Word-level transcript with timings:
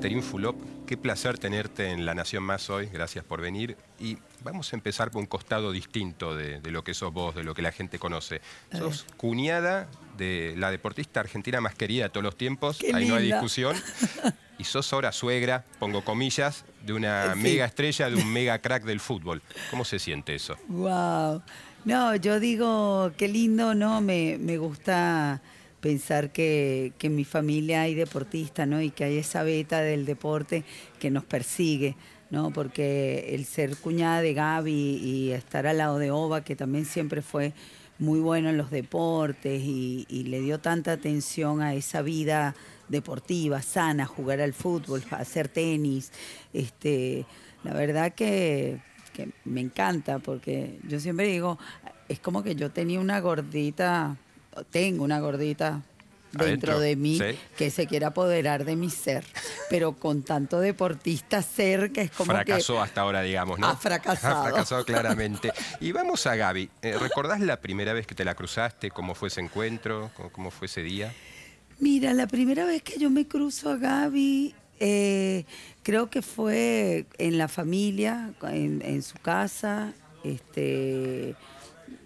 Caterín 0.00 0.22
Fulop, 0.22 0.56
qué 0.86 0.96
placer 0.96 1.38
tenerte 1.38 1.90
en 1.90 2.06
La 2.06 2.14
Nación 2.14 2.42
Más 2.42 2.70
hoy, 2.70 2.86
gracias 2.86 3.22
por 3.22 3.42
venir. 3.42 3.76
Y 3.98 4.16
vamos 4.42 4.72
a 4.72 4.76
empezar 4.76 5.10
por 5.10 5.20
un 5.20 5.26
costado 5.26 5.72
distinto 5.72 6.34
de, 6.34 6.58
lo 6.70 6.82
que 6.82 6.94
sos 6.94 7.12
vos, 7.12 7.34
de 7.34 7.44
lo 7.44 7.52
que 7.52 7.60
la 7.60 7.70
gente 7.70 7.98
conoce. 7.98 8.40
sos 8.72 9.04
cuñada 9.18 9.88
de 10.16 10.54
la 10.56 10.70
deportista 10.70 11.20
argentina 11.20 11.60
más 11.60 11.74
querida 11.74 12.04
de 12.04 12.08
todos 12.08 12.24
los 12.24 12.38
tiempos, 12.38 12.78
ahí 12.94 13.06
no 13.06 13.16
hay 13.16 13.26
discusión. 13.26 13.76
Y 14.58 14.64
sos 14.64 14.90
ahora 14.92 15.10
suegra, 15.10 15.64
pongo 15.78 16.04
comillas, 16.04 16.66
de 16.84 16.92
una 16.92 17.34
mega 17.34 17.64
estrella, 17.64 18.10
de 18.10 18.16
un 18.16 18.30
mega 18.30 18.58
crack 18.58 18.84
del 18.84 19.00
fútbol. 19.00 19.40
¿Cómo 19.70 19.86
se 19.86 19.98
siente 19.98 20.34
eso? 20.34 20.56
Wow. 20.68 21.42
No, 21.86 22.14
yo 22.16 22.40
digo, 22.40 23.10
qué 23.16 23.28
lindo, 23.28 23.74
¿no? 23.74 24.02
Me, 24.02 24.36
me 24.38 24.58
gusta 24.58 25.40
pensar 25.80 26.30
que, 26.30 26.92
en 27.00 27.16
mi 27.16 27.24
familia 27.24 27.82
hay 27.82 27.94
deportistas, 27.94 28.68
¿no? 28.68 28.80
Y 28.80 28.90
que 28.90 29.04
hay 29.04 29.18
esa 29.18 29.42
beta 29.42 29.80
del 29.80 30.04
deporte 30.04 30.64
que 30.98 31.10
nos 31.10 31.24
persigue, 31.24 31.96
¿no? 32.30 32.52
Porque 32.52 33.34
el 33.34 33.44
ser 33.44 33.76
cuñada 33.76 34.22
de 34.22 34.34
Gaby 34.34 34.72
y 34.72 35.30
estar 35.32 35.66
al 35.66 35.78
lado 35.78 35.98
de 35.98 36.10
Ova, 36.10 36.44
que 36.44 36.56
también 36.56 36.84
siempre 36.84 37.22
fue 37.22 37.52
muy 37.98 38.20
bueno 38.20 38.48
en 38.48 38.56
los 38.56 38.70
deportes 38.70 39.62
y, 39.62 40.06
le 40.08 40.40
dio 40.40 40.58
tanta 40.58 40.92
atención 40.92 41.60
a 41.60 41.74
esa 41.74 42.02
vida 42.02 42.54
deportiva, 42.88 43.62
sana, 43.62 44.06
jugar 44.06 44.40
al 44.40 44.52
fútbol, 44.52 45.02
hacer 45.10 45.48
tenis, 45.48 46.12
este, 46.52 47.26
la 47.62 47.72
verdad 47.74 48.12
que, 48.14 48.80
que 49.12 49.30
me 49.44 49.60
encanta 49.60 50.18
porque 50.18 50.78
yo 50.88 50.98
siempre 50.98 51.26
digo, 51.26 51.58
es 52.08 52.18
como 52.20 52.42
que 52.42 52.54
yo 52.56 52.70
tenía 52.70 53.00
una 53.00 53.20
gordita 53.20 54.16
tengo 54.70 55.04
una 55.04 55.20
gordita 55.20 55.82
dentro 56.32 56.78
de 56.78 56.96
mí 56.96 57.20
que 57.56 57.70
se 57.70 57.86
quiere 57.86 58.06
apoderar 58.06 58.64
de 58.64 58.76
mi 58.76 58.90
ser, 58.90 59.24
pero 59.68 59.92
con 59.92 60.22
tanto 60.22 60.60
deportista 60.60 61.42
que 61.42 62.02
es 62.02 62.10
como 62.10 62.32
fracasó 62.32 62.80
hasta 62.80 63.00
ahora, 63.02 63.22
digamos, 63.22 63.58
¿no? 63.58 63.68
Ha 63.68 63.76
fracasado. 63.76 64.30
Ha 64.40 64.42
fracasado 64.44 64.84
claramente. 64.84 65.52
Y 65.80 65.92
vamos 65.92 66.26
a 66.26 66.36
Gaby. 66.36 66.70
Eh, 66.82 66.96
¿Recordás 66.98 67.40
la 67.40 67.60
primera 67.60 67.92
vez 67.92 68.06
que 68.06 68.14
te 68.14 68.24
la 68.24 68.34
cruzaste? 68.34 68.90
¿Cómo 68.90 69.14
fue 69.14 69.28
ese 69.28 69.40
encuentro? 69.40 70.10
¿Cómo, 70.32 70.50
fue 70.50 70.66
ese 70.66 70.82
día? 70.82 71.12
Mira, 71.78 72.14
la 72.14 72.26
primera 72.26 72.64
vez 72.64 72.82
que 72.82 72.98
yo 72.98 73.10
me 73.10 73.26
cruzo 73.26 73.70
a 73.70 73.76
Gaby, 73.76 74.54
eh, 74.78 75.44
creo 75.82 76.10
que 76.10 76.22
fue 76.22 77.06
en 77.18 77.38
la 77.38 77.48
familia, 77.48 78.32
en, 78.42 78.82
en 78.82 79.02
su 79.02 79.18
casa. 79.18 79.92
Este, 80.22 81.34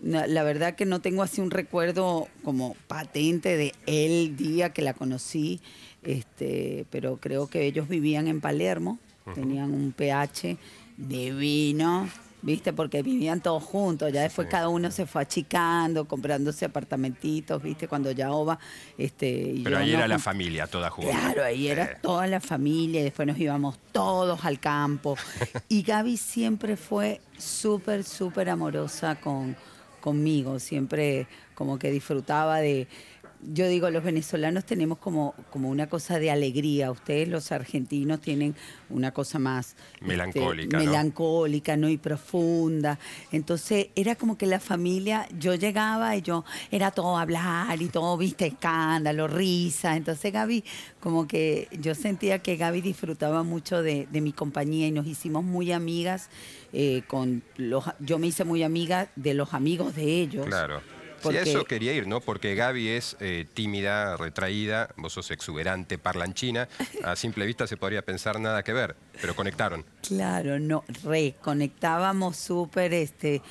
la 0.04 0.42
verdad 0.42 0.74
que 0.74 0.84
no 0.84 1.00
tengo 1.00 1.22
así 1.22 1.40
un 1.40 1.50
recuerdo 1.50 2.28
como 2.42 2.76
patente 2.86 3.56
de 3.56 3.72
el 3.86 4.36
día 4.36 4.70
que 4.70 4.82
la 4.82 4.92
conocí, 4.92 5.60
este, 6.02 6.84
pero 6.90 7.16
creo 7.16 7.46
que 7.46 7.64
ellos 7.64 7.88
vivían 7.88 8.28
en 8.28 8.40
Palermo, 8.40 8.98
tenían 9.34 9.72
un 9.72 9.92
pH 9.92 10.58
divino, 10.98 12.06
¿viste? 12.42 12.74
Porque 12.74 13.02
vivían 13.02 13.40
todos 13.40 13.62
juntos, 13.62 14.12
ya 14.12 14.20
después 14.20 14.46
cada 14.50 14.68
uno 14.68 14.90
se 14.90 15.06
fue 15.06 15.22
achicando, 15.22 16.04
comprándose 16.04 16.66
apartamentitos, 16.66 17.62
¿viste? 17.62 17.88
Cuando 17.88 18.10
ya 18.10 18.30
Ova... 18.30 18.58
Este, 18.98 19.54
Pero 19.64 19.78
ahí 19.78 19.94
era 19.94 20.06
la 20.06 20.18
familia 20.18 20.66
toda 20.66 20.90
junta. 20.90 21.12
Claro, 21.12 21.44
ahí 21.44 21.68
era 21.68 21.98
toda 22.02 22.26
la 22.26 22.40
familia, 22.40 23.00
y 23.00 23.04
después 23.04 23.26
nos 23.26 23.38
íbamos 23.38 23.78
todos 23.90 24.44
al 24.44 24.60
campo. 24.60 25.16
y 25.70 25.82
Gaby 25.82 26.18
siempre 26.18 26.76
fue 26.76 27.22
súper, 27.38 28.04
súper 28.04 28.50
amorosa 28.50 29.14
con 29.14 29.56
conmigo, 30.04 30.58
siempre 30.58 31.26
como 31.54 31.78
que 31.78 31.90
disfrutaba 31.90 32.58
de, 32.58 32.88
yo 33.52 33.68
digo, 33.68 33.90
los 33.90 34.02
venezolanos 34.02 34.64
tenemos 34.64 34.98
como, 34.98 35.34
como 35.50 35.68
una 35.68 35.88
cosa 35.88 36.18
de 36.18 36.30
alegría. 36.30 36.90
Ustedes, 36.90 37.28
los 37.28 37.52
argentinos, 37.52 38.20
tienen 38.20 38.54
una 38.90 39.12
cosa 39.12 39.38
más 39.38 39.76
este, 39.94 40.04
melancólica, 40.06 40.78
melancólica, 40.78 41.76
¿no? 41.76 41.88
Y 41.88 41.98
profunda. 41.98 42.98
Entonces, 43.32 43.88
era 43.94 44.14
como 44.16 44.38
que 44.38 44.46
la 44.46 44.60
familia, 44.60 45.28
yo 45.38 45.54
llegaba 45.54 46.16
y 46.16 46.22
yo 46.22 46.44
era 46.70 46.90
todo 46.90 47.18
hablar 47.18 47.80
y 47.80 47.88
todo, 47.88 48.16
viste, 48.16 48.46
escándalo, 48.46 49.28
risa. 49.28 49.96
Entonces, 49.96 50.32
Gaby, 50.32 50.64
como 51.00 51.26
que 51.26 51.68
yo 51.80 51.94
sentía 51.94 52.40
que 52.40 52.56
Gaby 52.56 52.80
disfrutaba 52.80 53.42
mucho 53.42 53.82
de, 53.82 54.08
mi 54.12 54.32
compañía 54.32 54.86
y 54.86 54.90
nos 54.90 55.06
hicimos 55.06 55.44
muy 55.44 55.72
amigas. 55.72 56.30
Eh, 56.72 57.02
con 57.06 57.44
los, 57.56 57.84
yo 58.00 58.18
me 58.18 58.26
hice 58.26 58.44
muy 58.44 58.64
amiga 58.64 59.08
de 59.14 59.34
los 59.34 59.54
amigos 59.54 59.94
de 59.94 60.20
ellos. 60.20 60.46
Claro 60.46 60.80
Sí, 61.30 61.36
eso 61.36 61.64
quería 61.64 61.92
ir, 61.92 62.06
¿no? 62.06 62.20
Porque 62.20 62.54
Gaby 62.54 62.88
es 62.88 63.16
eh, 63.20 63.46
tímida, 63.52 64.16
retraída, 64.16 64.88
vos 64.96 65.12
sos 65.12 65.30
exuberante, 65.30 65.98
parlanchina. 65.98 66.68
A 67.04 67.16
simple 67.16 67.46
vista 67.46 67.66
se 67.66 67.76
podría 67.76 68.02
pensar 68.02 68.40
nada 68.40 68.62
que 68.62 68.72
ver, 68.72 68.96
pero 69.20 69.34
conectaron. 69.34 69.84
Claro, 70.06 70.58
no, 70.58 70.84
reconectábamos 71.02 72.36
súper. 72.36 72.94
Este... 72.94 73.42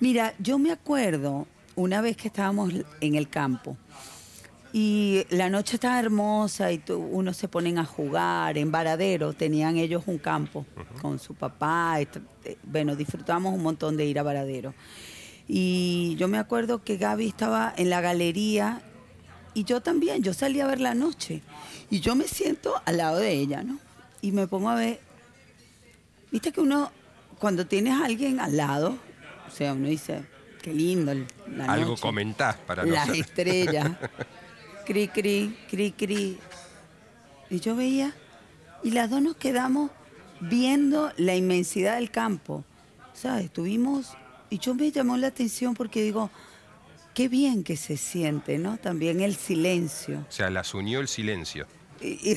Mira, 0.00 0.34
yo 0.38 0.58
me 0.58 0.72
acuerdo 0.72 1.46
una 1.74 2.00
vez 2.00 2.16
que 2.16 2.28
estábamos 2.28 2.72
en 3.00 3.14
el 3.14 3.28
campo. 3.28 3.76
Y 4.72 5.24
la 5.30 5.48
noche 5.48 5.76
estaba 5.76 5.98
hermosa 5.98 6.70
y 6.70 6.82
uno 6.88 7.32
se 7.32 7.48
ponen 7.48 7.78
a 7.78 7.86
jugar 7.86 8.58
en 8.58 8.70
Varadero, 8.70 9.32
tenían 9.32 9.78
ellos 9.78 10.02
un 10.06 10.18
campo 10.18 10.66
con 11.00 11.18
su 11.18 11.34
papá. 11.34 11.98
Eh, 12.00 12.58
bueno, 12.62 12.94
disfrutamos 12.94 13.54
un 13.54 13.62
montón 13.62 13.96
de 13.96 14.04
ir 14.04 14.18
a 14.18 14.22
Varadero. 14.22 14.74
Y 15.48 16.16
yo 16.16 16.28
me 16.28 16.38
acuerdo 16.38 16.82
que 16.82 16.96
Gaby 16.96 17.28
estaba 17.28 17.72
en 17.76 17.90
la 17.90 18.00
galería 18.00 18.82
y 19.54 19.64
yo 19.64 19.80
también, 19.80 20.22
yo 20.22 20.34
salí 20.34 20.60
a 20.60 20.66
ver 20.66 20.80
la 20.80 20.94
noche. 20.94 21.42
Y 21.88 22.00
yo 22.00 22.14
me 22.14 22.24
siento 22.24 22.74
al 22.84 22.98
lado 22.98 23.18
de 23.18 23.32
ella, 23.32 23.62
¿no? 23.62 23.78
Y 24.20 24.32
me 24.32 24.46
pongo 24.48 24.68
a 24.68 24.74
ver, 24.74 25.00
viste 26.30 26.52
que 26.52 26.60
uno, 26.60 26.90
cuando 27.38 27.66
tienes 27.66 27.94
a 27.94 28.04
alguien 28.04 28.40
al 28.40 28.56
lado, 28.56 28.98
o 29.46 29.50
sea, 29.50 29.72
uno 29.72 29.88
dice, 29.88 30.24
qué 30.62 30.74
lindo 30.74 31.14
la 31.56 31.72
Algo 31.72 31.96
comentás 31.96 32.56
para 32.56 32.84
Las 32.84 33.08
estrellas, 33.10 33.92
cri, 34.84 35.08
cri, 35.08 35.56
cri, 35.70 35.92
cri. 35.92 36.38
Y 37.48 37.60
yo 37.60 37.76
veía, 37.76 38.12
y 38.82 38.90
las 38.90 39.08
dos 39.08 39.22
nos 39.22 39.36
quedamos 39.36 39.90
viendo 40.40 41.12
la 41.16 41.34
inmensidad 41.34 41.96
del 41.96 42.10
campo. 42.10 42.64
¿Sabes? 43.14 43.46
Estuvimos 43.46 44.16
y 44.50 44.58
yo 44.58 44.74
me 44.74 44.90
llamó 44.90 45.16
la 45.16 45.28
atención 45.28 45.74
porque 45.74 46.02
digo, 46.02 46.30
qué 47.14 47.28
bien 47.28 47.64
que 47.64 47.76
se 47.76 47.96
siente, 47.96 48.58
¿no? 48.58 48.76
También 48.76 49.20
el 49.20 49.36
silencio. 49.36 50.24
O 50.28 50.32
sea, 50.32 50.50
las 50.50 50.74
unió 50.74 51.00
el 51.00 51.08
silencio. 51.08 51.66
Y, 52.00 52.36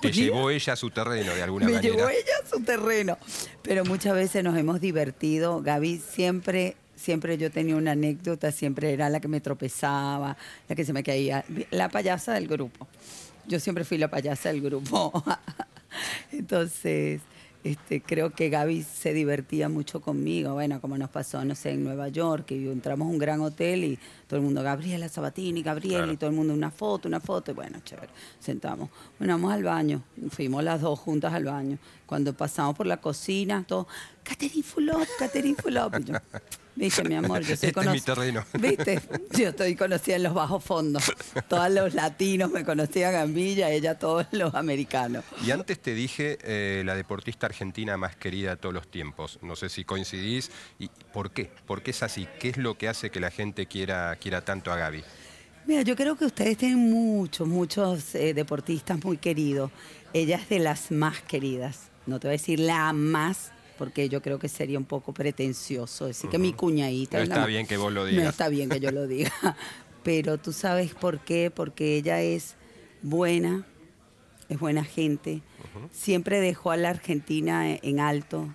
Te 0.00 0.12
llevó 0.12 0.48
ella 0.50 0.72
a 0.72 0.76
su 0.76 0.90
terreno 0.90 1.34
de 1.34 1.42
alguna 1.42 1.66
manera. 1.66 1.82
Me 1.82 1.88
llevó 1.88 2.08
ella 2.08 2.32
a 2.42 2.48
su 2.48 2.62
terreno. 2.62 3.18
Pero 3.62 3.84
muchas 3.84 4.14
veces 4.14 4.42
nos 4.42 4.56
hemos 4.56 4.80
divertido. 4.80 5.60
Gaby 5.60 5.98
siempre, 5.98 6.76
siempre 6.96 7.36
yo 7.36 7.50
tenía 7.50 7.76
una 7.76 7.92
anécdota, 7.92 8.50
siempre 8.50 8.92
era 8.92 9.10
la 9.10 9.20
que 9.20 9.28
me 9.28 9.40
tropezaba, 9.40 10.36
la 10.68 10.74
que 10.74 10.86
se 10.86 10.94
me 10.94 11.02
caía, 11.02 11.44
la 11.70 11.90
payasa 11.90 12.32
del 12.32 12.48
grupo. 12.48 12.88
Yo 13.46 13.60
siempre 13.60 13.84
fui 13.84 13.98
la 13.98 14.08
payasa 14.08 14.48
del 14.48 14.62
grupo. 14.62 15.22
Entonces, 16.32 17.20
este, 17.64 18.00
creo 18.00 18.30
que 18.30 18.48
Gaby 18.50 18.82
se 18.82 19.12
divertía 19.12 19.68
mucho 19.68 20.00
conmigo, 20.00 20.54
bueno, 20.54 20.80
como 20.80 20.96
nos 20.96 21.10
pasó, 21.10 21.44
no 21.44 21.54
sé, 21.54 21.72
en 21.72 21.84
Nueva 21.84 22.08
York, 22.08 22.46
que 22.46 22.70
entramos 22.70 23.06
a 23.06 23.10
un 23.10 23.18
gran 23.18 23.40
hotel 23.40 23.84
y 23.84 23.98
todo 24.26 24.38
el 24.38 24.44
mundo, 24.44 24.62
Gabriela 24.62 25.08
Sabatini, 25.08 25.62
Gabriela, 25.62 26.12
y 26.12 26.16
todo 26.16 26.30
el 26.30 26.36
mundo 26.36 26.54
una 26.54 26.70
foto, 26.70 27.08
una 27.08 27.20
foto, 27.20 27.50
y 27.50 27.54
bueno, 27.54 27.80
chévere, 27.84 28.12
sentamos. 28.38 28.90
Bueno, 29.18 29.34
vamos 29.34 29.52
al 29.52 29.64
baño, 29.64 30.02
fuimos 30.30 30.62
las 30.62 30.80
dos 30.80 30.98
juntas 30.98 31.32
al 31.32 31.44
baño. 31.44 31.78
Cuando 32.06 32.32
pasamos 32.32 32.76
por 32.76 32.86
la 32.86 32.98
cocina, 32.98 33.64
todo, 33.66 33.88
Catherine 34.22 34.62
Fulop, 34.62 35.06
Catherine 35.18 35.56
Fulop. 35.56 35.98
Y 35.98 36.04
yo, 36.04 36.14
Viste, 36.78 37.02
mi 37.02 37.16
amor, 37.16 37.40
yo 37.40 37.56
soy 37.56 37.70
este 37.70 37.80
es 37.80 37.86
mi 37.90 38.00
terreno. 38.00 38.44
Viste, 38.52 39.00
yo 39.36 39.48
estoy 39.48 39.74
conocida 39.74 40.14
en 40.14 40.22
los 40.22 40.32
bajos 40.32 40.62
fondos. 40.62 41.12
Todos 41.48 41.72
los 41.72 41.92
latinos 41.92 42.52
me 42.52 42.64
conocían 42.64 43.16
a 43.16 43.24
y 43.26 43.60
ella 43.64 43.98
todos 43.98 44.26
los 44.30 44.54
americanos. 44.54 45.24
Y 45.44 45.50
antes 45.50 45.80
te 45.80 45.92
dije 45.92 46.38
eh, 46.42 46.84
la 46.86 46.94
deportista 46.94 47.46
argentina 47.46 47.96
más 47.96 48.14
querida 48.14 48.50
de 48.50 48.56
todos 48.58 48.72
los 48.72 48.86
tiempos. 48.88 49.40
No 49.42 49.56
sé 49.56 49.68
si 49.70 49.84
coincidís. 49.84 50.52
¿Y 50.78 50.88
por 51.12 51.32
qué? 51.32 51.50
¿Por 51.66 51.82
qué 51.82 51.90
es 51.90 52.02
así? 52.04 52.28
¿Qué 52.38 52.50
es 52.50 52.56
lo 52.56 52.78
que 52.78 52.88
hace 52.88 53.10
que 53.10 53.18
la 53.18 53.32
gente 53.32 53.66
quiera, 53.66 54.14
quiera 54.14 54.44
tanto 54.44 54.70
a 54.70 54.76
Gaby? 54.76 55.02
Mira, 55.66 55.82
yo 55.82 55.96
creo 55.96 56.16
que 56.16 56.26
ustedes 56.26 56.56
tienen 56.58 56.78
muchos, 56.78 57.48
muchos 57.48 58.14
eh, 58.14 58.34
deportistas 58.34 59.04
muy 59.04 59.16
queridos. 59.16 59.72
Ella 60.12 60.36
es 60.36 60.48
de 60.48 60.60
las 60.60 60.92
más 60.92 61.22
queridas. 61.22 61.90
No 62.06 62.20
te 62.20 62.28
voy 62.28 62.36
a 62.36 62.38
decir 62.38 62.60
la 62.60 62.92
más 62.92 63.50
porque 63.78 64.08
yo 64.08 64.20
creo 64.20 64.38
que 64.38 64.48
sería 64.48 64.78
un 64.78 64.84
poco 64.84 65.14
pretencioso 65.14 66.06
decir 66.06 66.28
que 66.28 66.38
mi 66.38 66.52
cuñadita... 66.52 67.18
No 67.18 67.24
está 67.24 67.46
bien 67.46 67.66
que 67.66 67.76
vos 67.76 67.92
lo 67.92 68.04
digas. 68.04 68.24
No 68.24 68.30
está 68.30 68.48
bien 68.48 68.68
que 68.68 68.80
yo 68.80 68.90
lo 68.90 69.06
diga. 69.06 69.32
Pero 70.02 70.38
tú 70.38 70.52
sabes 70.52 70.94
por 70.94 71.20
qué, 71.20 71.50
porque 71.50 71.96
ella 71.96 72.20
es 72.20 72.56
buena, 73.02 73.66
es 74.48 74.58
buena 74.58 74.84
gente, 74.84 75.42
siempre 75.92 76.40
dejó 76.40 76.70
a 76.70 76.76
la 76.76 76.90
Argentina 76.90 77.70
en 77.70 78.00
alto, 78.00 78.54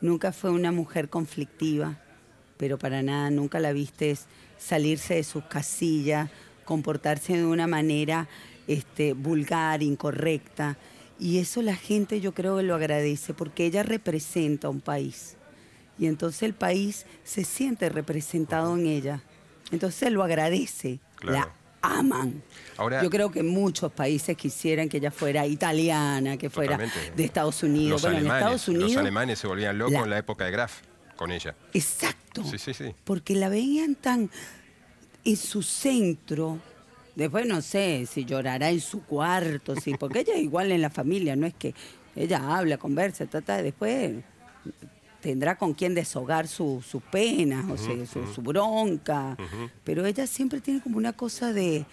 nunca 0.00 0.32
fue 0.32 0.50
una 0.50 0.72
mujer 0.72 1.08
conflictiva, 1.08 2.00
pero 2.56 2.78
para 2.78 3.02
nada, 3.02 3.30
nunca 3.30 3.60
la 3.60 3.72
viste 3.72 4.16
salirse 4.58 5.14
de 5.14 5.24
sus 5.24 5.44
casillas, 5.44 6.30
comportarse 6.64 7.36
de 7.36 7.44
una 7.44 7.66
manera 7.66 8.28
este, 8.66 9.12
vulgar, 9.12 9.82
incorrecta. 9.82 10.78
Y 11.18 11.38
eso 11.38 11.62
la 11.62 11.74
gente 11.76 12.20
yo 12.20 12.32
creo 12.34 12.56
que 12.58 12.62
lo 12.62 12.74
agradece, 12.74 13.32
porque 13.34 13.64
ella 13.66 13.82
representa 13.82 14.68
un 14.68 14.80
país. 14.80 15.36
Y 15.98 16.06
entonces 16.06 16.42
el 16.42 16.52
país 16.54 17.06
se 17.24 17.42
siente 17.44 17.88
representado 17.88 18.76
en 18.76 18.86
ella. 18.86 19.22
Entonces 19.72 20.12
lo 20.12 20.22
agradece, 20.22 20.98
Claro. 21.16 21.38
la 21.38 21.52
aman. 21.80 22.42
Ahora- 22.76 23.02
Yo 23.02 23.08
creo 23.08 23.30
que 23.30 23.42
muchos 23.42 23.90
países 23.92 24.36
quisieran 24.36 24.88
que 24.90 24.98
ella 24.98 25.10
fuera 25.10 25.46
italiana, 25.46 26.36
que 26.36 26.50
fuera 26.50 26.76
Totalmente. 26.76 27.12
de 27.16 27.24
Estados 27.24 27.62
Unidos. 27.62 27.90
Los 27.92 28.02
bueno, 28.02 28.16
alemanes, 28.18 28.32
en 28.32 28.44
Estados 28.44 28.68
Unidos. 28.68 28.90
los 28.92 29.00
alemanes 29.00 29.38
se 29.38 29.46
volvían 29.46 29.78
locos 29.78 29.92
la- 29.94 30.00
en 30.02 30.10
la 30.10 30.18
época 30.18 30.44
de 30.44 30.50
Graf 30.50 30.80
con 31.16 31.30
ella. 31.32 31.54
Exacto. 31.72 32.44
Sí, 32.44 32.58
sí, 32.58 32.74
sí. 32.74 32.94
Porque 33.04 33.34
la 33.34 33.48
veían 33.48 33.94
tan 33.94 34.30
en 35.24 35.36
su 35.36 35.62
centro. 35.62 36.58
Después 37.16 37.46
no 37.46 37.60
sé 37.62 38.06
si 38.06 38.24
llorará 38.24 38.70
en 38.70 38.80
su 38.80 39.02
cuarto, 39.04 39.74
sí, 39.80 39.94
porque 39.98 40.20
ella 40.20 40.34
es 40.34 40.42
igual 40.42 40.70
en 40.70 40.82
la 40.82 40.90
familia, 40.90 41.34
no 41.34 41.46
es 41.46 41.54
que 41.54 41.74
ella 42.14 42.56
habla, 42.56 42.76
conversa, 42.78 43.26
trata, 43.26 43.62
después 43.62 44.12
tendrá 45.20 45.56
con 45.56 45.72
quien 45.74 45.94
deshogar 45.94 46.46
su- 46.46 46.82
sus 46.88 47.02
penas, 47.02 47.64
o 47.70 47.76
sea, 47.78 48.06
su, 48.06 48.26
su 48.34 48.42
bronca, 48.42 49.36
pero 49.82 50.04
ella 50.06 50.26
siempre 50.26 50.60
tiene 50.60 50.80
como 50.80 50.98
una 50.98 51.12
cosa 51.14 51.52
de, 51.52 51.84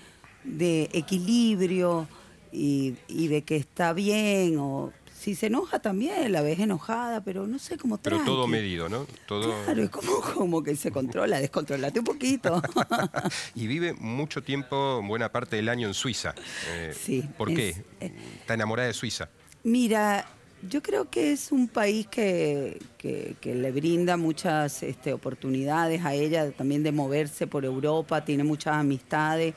de 0.44 0.90
equilibrio 0.94 2.08
y, 2.52 2.94
y 3.08 3.28
de 3.30 3.42
que 3.44 3.56
está 3.56 3.94
bien, 3.94 4.58
o 4.60 4.92
si 5.24 5.36
se 5.36 5.46
enoja 5.48 5.80
también, 5.80 6.34
la 6.34 6.42
ves 6.42 6.60
enojada, 6.60 7.24
pero 7.24 7.48
no 7.48 7.58
sé 7.58 7.78
cómo 7.78 7.98
Pero 7.98 8.20
todo 8.25 8.46
medido, 8.46 8.90
¿no? 8.90 9.08
Todo... 9.25 9.54
Claro, 9.64 9.84
es 9.84 9.90
como, 9.90 10.20
como 10.20 10.62
que 10.62 10.75
se 10.75 10.92
controla, 10.92 11.40
descontrolate 11.40 11.98
un 12.00 12.04
poquito. 12.06 12.62
y 13.56 13.68
vive 13.68 13.94
mucho 13.94 14.44
tiempo, 14.44 15.02
buena 15.02 15.31
parte 15.31 15.56
del 15.56 15.70
año 15.70 15.88
en 15.88 15.94
Suiza. 15.94 16.36
Eh, 16.68 16.94
Sí, 16.94 17.24
¿Por 17.38 17.50
es- 17.52 17.56
qué? 17.56 17.70
eh. 18.02 18.12
Está 18.42 18.56
enamorada 18.56 18.90
de 18.90 18.94
Suiza. 18.94 19.30
Mira, 19.64 20.28
yo 20.70 20.81
creo 20.84 21.10
que 21.10 21.31
es 21.31 21.54
un 21.54 21.70
país 21.70 22.06
que, 22.08 22.78
que- 22.98 23.38
que 23.40 23.56
le 23.56 23.72
brinda 23.72 24.18
muchas 24.18 24.84
este, 24.84 25.14
oportunidades 25.14 26.04
a 26.04 26.14
ella 26.14 26.52
también 26.52 26.84
de 26.84 26.92
moverse 26.92 27.48
por 27.48 27.64
Europa, 27.64 28.25
tiene 28.25 28.44
muchas 28.44 28.74
amistades, 28.75 29.56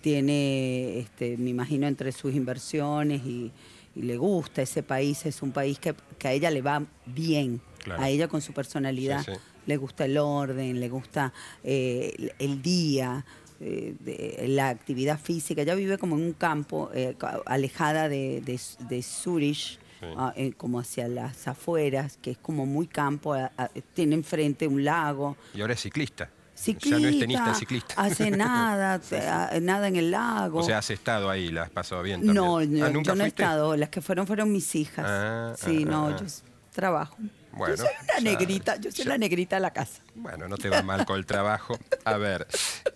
tiene, 0.00 1.00
este, 1.00 1.36
me 1.38 1.50
imagino, 1.50 1.88
entre 1.88 2.12
sus 2.12 2.32
inversiones 2.34 3.20
y, 3.24 3.50
y 3.98 4.02
le 4.02 4.16
gusta 4.16 4.62
ese 4.62 4.82
país, 4.82 5.26
es 5.26 5.42
un 5.42 5.50
país 5.50 5.78
que, 5.78 5.94
que 6.18 6.28
a 6.28 6.32
ella 6.32 6.50
le 6.50 6.62
va 6.62 6.82
bien, 7.06 7.60
Claro. 7.82 8.02
a 8.02 8.08
ella 8.08 8.28
con 8.28 8.40
su 8.40 8.52
personalidad. 8.52 9.24
Sí, 9.24 9.32
sí. 9.34 9.38
le 9.66 9.76
gusta 9.76 10.04
el 10.06 10.16
orden, 10.18 10.80
le 10.80 10.88
gusta 10.88 11.32
eh, 11.64 12.14
el, 12.18 12.32
el 12.38 12.62
día, 12.62 13.24
eh, 13.60 13.94
de- 14.00 14.46
la 14.48 14.68
actividad 14.70 15.18
física. 15.20 15.60
Ella 15.62 15.74
vive 15.74 15.98
como 15.98 16.16
en 16.16 16.22
un 16.22 16.32
campo, 16.32 16.90
eh, 16.94 17.16
alejada 17.46 18.08
de, 18.08 18.40
de, 18.40 18.58
de 18.88 19.02
Zurich, 19.02 19.78
Sí. 20.00 20.06
ah, 20.16 20.32
eh, 20.36 20.52
como 20.56 20.78
hacia 20.78 21.08
las 21.08 21.48
afueras, 21.48 22.18
que 22.22 22.30
es 22.30 22.38
como 22.38 22.66
muy 22.66 22.86
campo, 22.86 23.34
a- 23.34 23.50
a- 23.58 23.68
tiene 23.94 24.14
enfrente 24.14 24.68
un 24.68 24.84
lago. 24.84 25.36
Y 25.54 25.60
ahora 25.60 25.74
es 25.74 25.80
ciclista. 25.82 26.30
Ciclista, 26.58 26.98
Ya 26.98 27.02
no 27.02 27.08
es 27.08 27.18
tenista, 27.20 27.50
es 27.52 27.58
ciclista. 27.58 27.94
hace 27.96 28.30
nada, 28.32 29.00
nada 29.60 29.88
en 29.88 29.96
el 29.96 30.10
lago. 30.10 30.58
O 30.58 30.62
sea, 30.64 30.78
has 30.78 30.90
estado 30.90 31.30
ahí, 31.30 31.50
la 31.52 31.62
has 31.62 31.70
pasado 31.70 32.02
bien 32.02 32.20
también. 32.20 32.34
no, 32.34 32.58
Ah, 32.58 32.90
¿nunca 32.90 33.12
yo 33.12 33.14
no 33.14 33.24
he 33.24 33.28
estado, 33.28 33.76
las 33.76 33.88
que 33.90 34.00
fueron 34.00 34.26
fueron 34.26 34.50
mis 34.52 34.74
hijas. 34.74 35.06
Ah, 35.08 35.54
sí, 35.56 35.84
ah, 35.86 35.90
no, 35.90 36.06
ah, 36.08 36.16
yo 36.18 36.26
trabajo. 36.72 37.16
Bueno, 37.52 37.74
yo 37.74 37.82
soy 37.84 37.92
una 38.02 38.14
ya- 38.18 38.20
negrita, 38.38 38.76
yo 38.76 38.90
soy 38.92 39.04
ya- 39.04 39.10
la 39.10 39.18
negrita 39.18 39.56
de 39.56 39.60
la 39.60 39.72
casa. 39.72 40.00
Bueno, 40.14 40.46
no 40.48 40.56
te 40.56 40.68
va 40.68 40.82
mal 40.82 41.04
con 41.06 41.16
el 41.18 41.26
trabajo. 41.26 41.76
A 42.04 42.16
ver, 42.16 42.46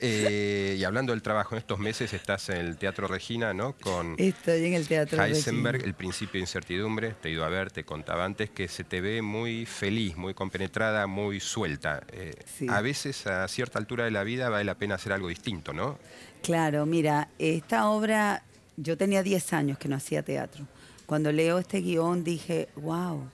eh, 0.01 0.77
y 0.79 0.85
hablando 0.85 1.13
del 1.13 1.23
trabajo, 1.23 1.55
en 1.55 1.59
estos 1.61 1.79
meses 1.79 2.13
estás 2.13 2.49
en 2.49 2.57
el 2.59 2.77
Teatro 2.77 3.07
Regina, 3.09 3.53
¿no? 3.55 3.75
Con 3.75 4.15
Estoy 4.19 4.67
en 4.67 4.75
el 4.75 4.87
teatro. 4.87 5.23
Heisenberg, 5.23 5.75
Regina. 5.75 5.89
El 5.89 5.95
principio 5.95 6.33
de 6.35 6.41
incertidumbre. 6.41 7.15
Te 7.21 7.29
he 7.29 7.33
ido 7.33 7.45
a 7.45 7.49
ver, 7.49 7.71
te 7.71 7.85
contaba 7.85 8.25
antes 8.25 8.51
que 8.51 8.69
se 8.69 8.85
te 8.85 9.01
ve 9.01 9.23
muy 9.23 9.67
feliz, 9.67 10.17
muy 10.17 10.35
compenetrada, 10.35 11.07
muy 11.07 11.41
suelta. 11.41 12.03
Eh, 12.13 12.35
Sí. 12.59 12.67
A 12.69 12.81
veces, 12.81 13.27
a 13.27 13.47
cierta 13.49 13.79
altura 13.79 14.05
de 14.05 14.11
la 14.11 14.25
vida, 14.25 14.49
vale 14.49 14.65
la 14.65 14.75
pena 14.75 14.95
hacer 14.97 15.13
algo 15.13 15.29
distinto, 15.29 15.73
¿no? 15.73 15.99
Claro, 16.43 16.87
mira, 16.87 17.29
esta 17.39 17.89
obra, 17.89 18.43
yo 18.77 18.97
tenía 18.97 19.23
10 19.23 19.53
años 19.53 19.79
que 19.79 19.89
no 19.89 19.97
hacía 19.97 20.23
teatro. 20.23 20.67
Cuando 21.07 21.31
leo 21.33 21.59
este 21.59 21.81
guion 21.81 22.25
dije, 22.25 22.69
wow, 22.77 23.29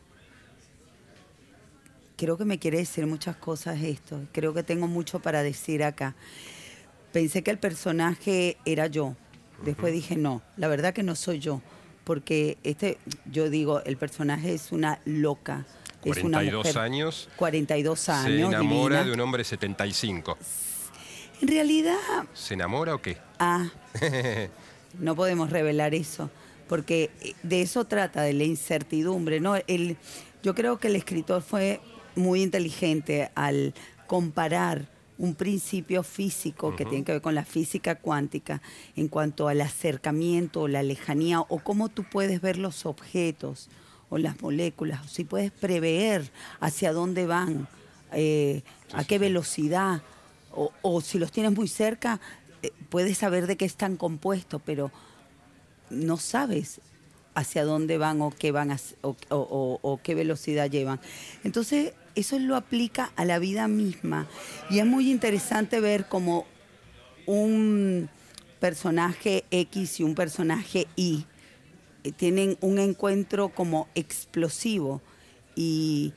creo 2.18 2.36
que 2.36 2.44
me 2.44 2.58
quiere 2.58 2.76
decir 2.78 3.06
muchas 3.06 3.36
cosas 3.36 3.80
esto, 3.82 4.20
creo 4.32 4.52
que 4.52 4.62
tengo 4.62 4.86
mucho 4.88 5.20
para 5.20 5.42
decir 5.42 5.82
acá. 5.82 6.14
Pensé 7.12 7.42
que 7.42 7.50
el 7.50 7.58
personaje 7.58 8.58
era 8.66 8.86
yo, 8.88 9.16
después 9.64 9.92
dije, 9.94 10.16
no, 10.16 10.42
la 10.58 10.68
verdad 10.68 10.92
que 10.92 11.02
no 11.02 11.14
soy 11.16 11.38
yo, 11.38 11.62
porque 12.04 12.58
este, 12.64 12.98
yo 13.30 13.48
digo, 13.48 13.82
el 13.84 13.96
personaje 13.96 14.52
es 14.52 14.72
una 14.72 15.00
loca. 15.06 15.64
es 16.04 16.18
una 16.18 16.38
42 16.38 16.66
mujer- 16.66 16.78
años. 16.78 17.28
42 17.36 18.08
años. 18.10 18.24
Se 18.24 18.40
enamora 18.40 18.96
divina. 18.98 19.04
de 19.04 19.12
un 19.12 19.20
hombre 19.20 19.44
75. 19.44 20.36
En 21.40 21.48
realidad, 21.48 21.96
¿Se 22.34 22.54
enamora 22.54 22.94
o 22.96 23.00
qué? 23.00 23.16
Ah, 23.38 23.68
no 24.98 25.14
podemos 25.14 25.50
revelar 25.50 25.94
eso, 25.94 26.30
porque 26.68 27.10
eh, 27.20 27.34
de 27.44 27.62
eso 27.62 27.84
trata, 27.84 28.22
de 28.22 28.32
la 28.32 28.44
incertidumbre. 28.44 29.38
¿no? 29.40 29.54
El, 29.68 29.96
yo 30.42 30.54
creo 30.54 30.78
que 30.78 30.88
el 30.88 30.96
escritor 30.96 31.42
fue 31.42 31.80
muy 32.18 32.42
inteligente 32.42 33.30
al 33.34 33.74
comparar 34.06 34.86
un 35.18 35.34
principio 35.34 36.02
físico 36.04 36.76
que 36.76 36.84
tiene 36.84 37.04
que 37.04 37.12
ver 37.12 37.20
con 37.22 37.34
la 37.34 37.44
física 37.44 37.96
cuántica 37.96 38.62
en 38.94 39.08
cuanto 39.08 39.48
al 39.48 39.60
acercamiento 39.60 40.62
o 40.62 40.68
la 40.68 40.82
lejanía 40.82 41.40
o 41.40 41.58
cómo 41.58 41.88
tú 41.88 42.04
puedes 42.04 42.40
ver 42.40 42.56
los 42.58 42.86
objetos 42.86 43.68
o 44.10 44.16
las 44.18 44.40
moléculas, 44.40 45.04
o 45.04 45.08
si 45.08 45.24
puedes 45.24 45.50
prever 45.50 46.30
hacia 46.60 46.92
dónde 46.92 47.26
van, 47.26 47.68
eh, 48.12 48.62
a 48.94 49.04
qué 49.04 49.18
velocidad, 49.18 50.00
o, 50.52 50.72
o 50.82 51.00
si 51.02 51.18
los 51.18 51.30
tienes 51.30 51.52
muy 51.52 51.68
cerca, 51.68 52.20
eh, 52.62 52.72
puedes 52.88 53.18
saber 53.18 53.46
de 53.46 53.56
qué 53.56 53.64
están 53.66 53.96
compuestos, 53.96 54.62
pero 54.64 54.90
no 55.90 56.16
sabes 56.16 56.80
hacia 57.34 57.64
dónde 57.64 57.98
van 57.98 58.22
o 58.22 58.30
qué 58.30 58.50
van 58.50 58.70
a 58.70 58.78
o- 59.02 59.78
o 59.82 60.00
qué 60.02 60.14
velocidad 60.14 60.70
llevan. 60.70 61.00
Entonces, 61.44 61.92
eso 62.14 62.38
lo 62.38 62.56
aplica 62.56 63.12
a 63.16 63.24
la 63.24 63.38
vida 63.38 63.68
misma. 63.68 64.26
Y 64.70 64.78
es 64.78 64.86
muy 64.86 65.10
interesante 65.10 65.80
ver 65.80 66.06
como 66.08 66.46
un 67.26 68.08
personaje 68.60 69.44
X 69.50 70.00
y 70.00 70.02
un 70.02 70.14
personaje 70.14 70.86
Y 70.96 71.24
eh, 72.04 72.12
tienen 72.12 72.56
un 72.60 72.78
encuentro 72.78 73.50
como 73.50 73.88
explosivo 73.94 75.00
y, 75.54 76.12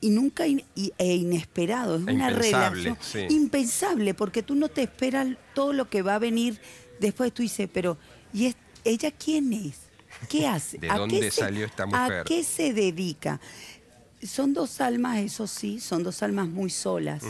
y 0.00 0.10
nunca 0.10 0.46
in- 0.46 0.64
y- 0.74 0.92
e 0.98 1.14
inesperado. 1.16 1.96
Es 1.96 2.06
E 2.08 2.12
una 2.12 2.30
relación 2.30 2.96
sí. 3.00 3.26
impensable 3.30 4.14
porque 4.14 4.42
tú 4.42 4.54
no 4.54 4.68
te 4.68 4.82
esperas 4.82 5.28
todo 5.54 5.72
lo 5.72 5.88
que 5.90 6.02
va 6.02 6.14
a 6.16 6.18
venir 6.18 6.60
después. 7.00 7.32
Tú 7.32 7.42
dices, 7.42 7.68
pero 7.72 7.98
¿y 8.32 8.46
es- 8.46 8.56
ella 8.84 9.10
quién 9.12 9.52
es? 9.52 9.76
¿Qué 10.28 10.46
hace? 10.48 10.78
¿De 10.78 10.88
¿A 10.90 10.94
qué 10.94 10.98
dónde 11.00 11.30
se- 11.30 11.40
salió 11.42 11.66
esta 11.66 11.86
mujer? 11.86 12.20
¿A 12.20 12.24
qué 12.24 12.42
se 12.42 12.72
dedica? 12.72 13.40
Son 14.22 14.52
dos 14.52 14.80
almas, 14.80 15.18
eso 15.18 15.46
sí, 15.46 15.80
son 15.80 16.02
dos 16.02 16.22
almas 16.22 16.48
muy 16.48 16.70
solas. 16.70 17.22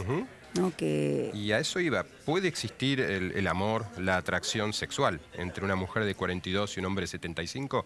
¿no? 0.55 0.75
que 0.77 1.31
Y 1.35 1.53
a 1.53 1.59
eso 1.59 1.81
iba. 1.81 2.05
¿Puede 2.25 2.49
existir 2.49 3.01
el, 3.01 3.33
el 3.33 3.47
amor, 3.47 3.87
la 3.99 4.17
atracción 4.17 4.73
sexual 4.73 5.21
entre 5.35 5.65
una 5.65 5.77
mujer 5.77 6.05
de 6.05 6.15
42 6.15 6.77
y 6.77 6.81
un 6.81 6.87
hombre 6.87 7.03
de 7.03 7.09
75? 7.09 7.85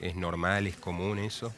¿Es 0.00 0.14
normal, 0.16 0.66
es 0.66 0.76
común 0.76 1.18
eso? 1.18 1.52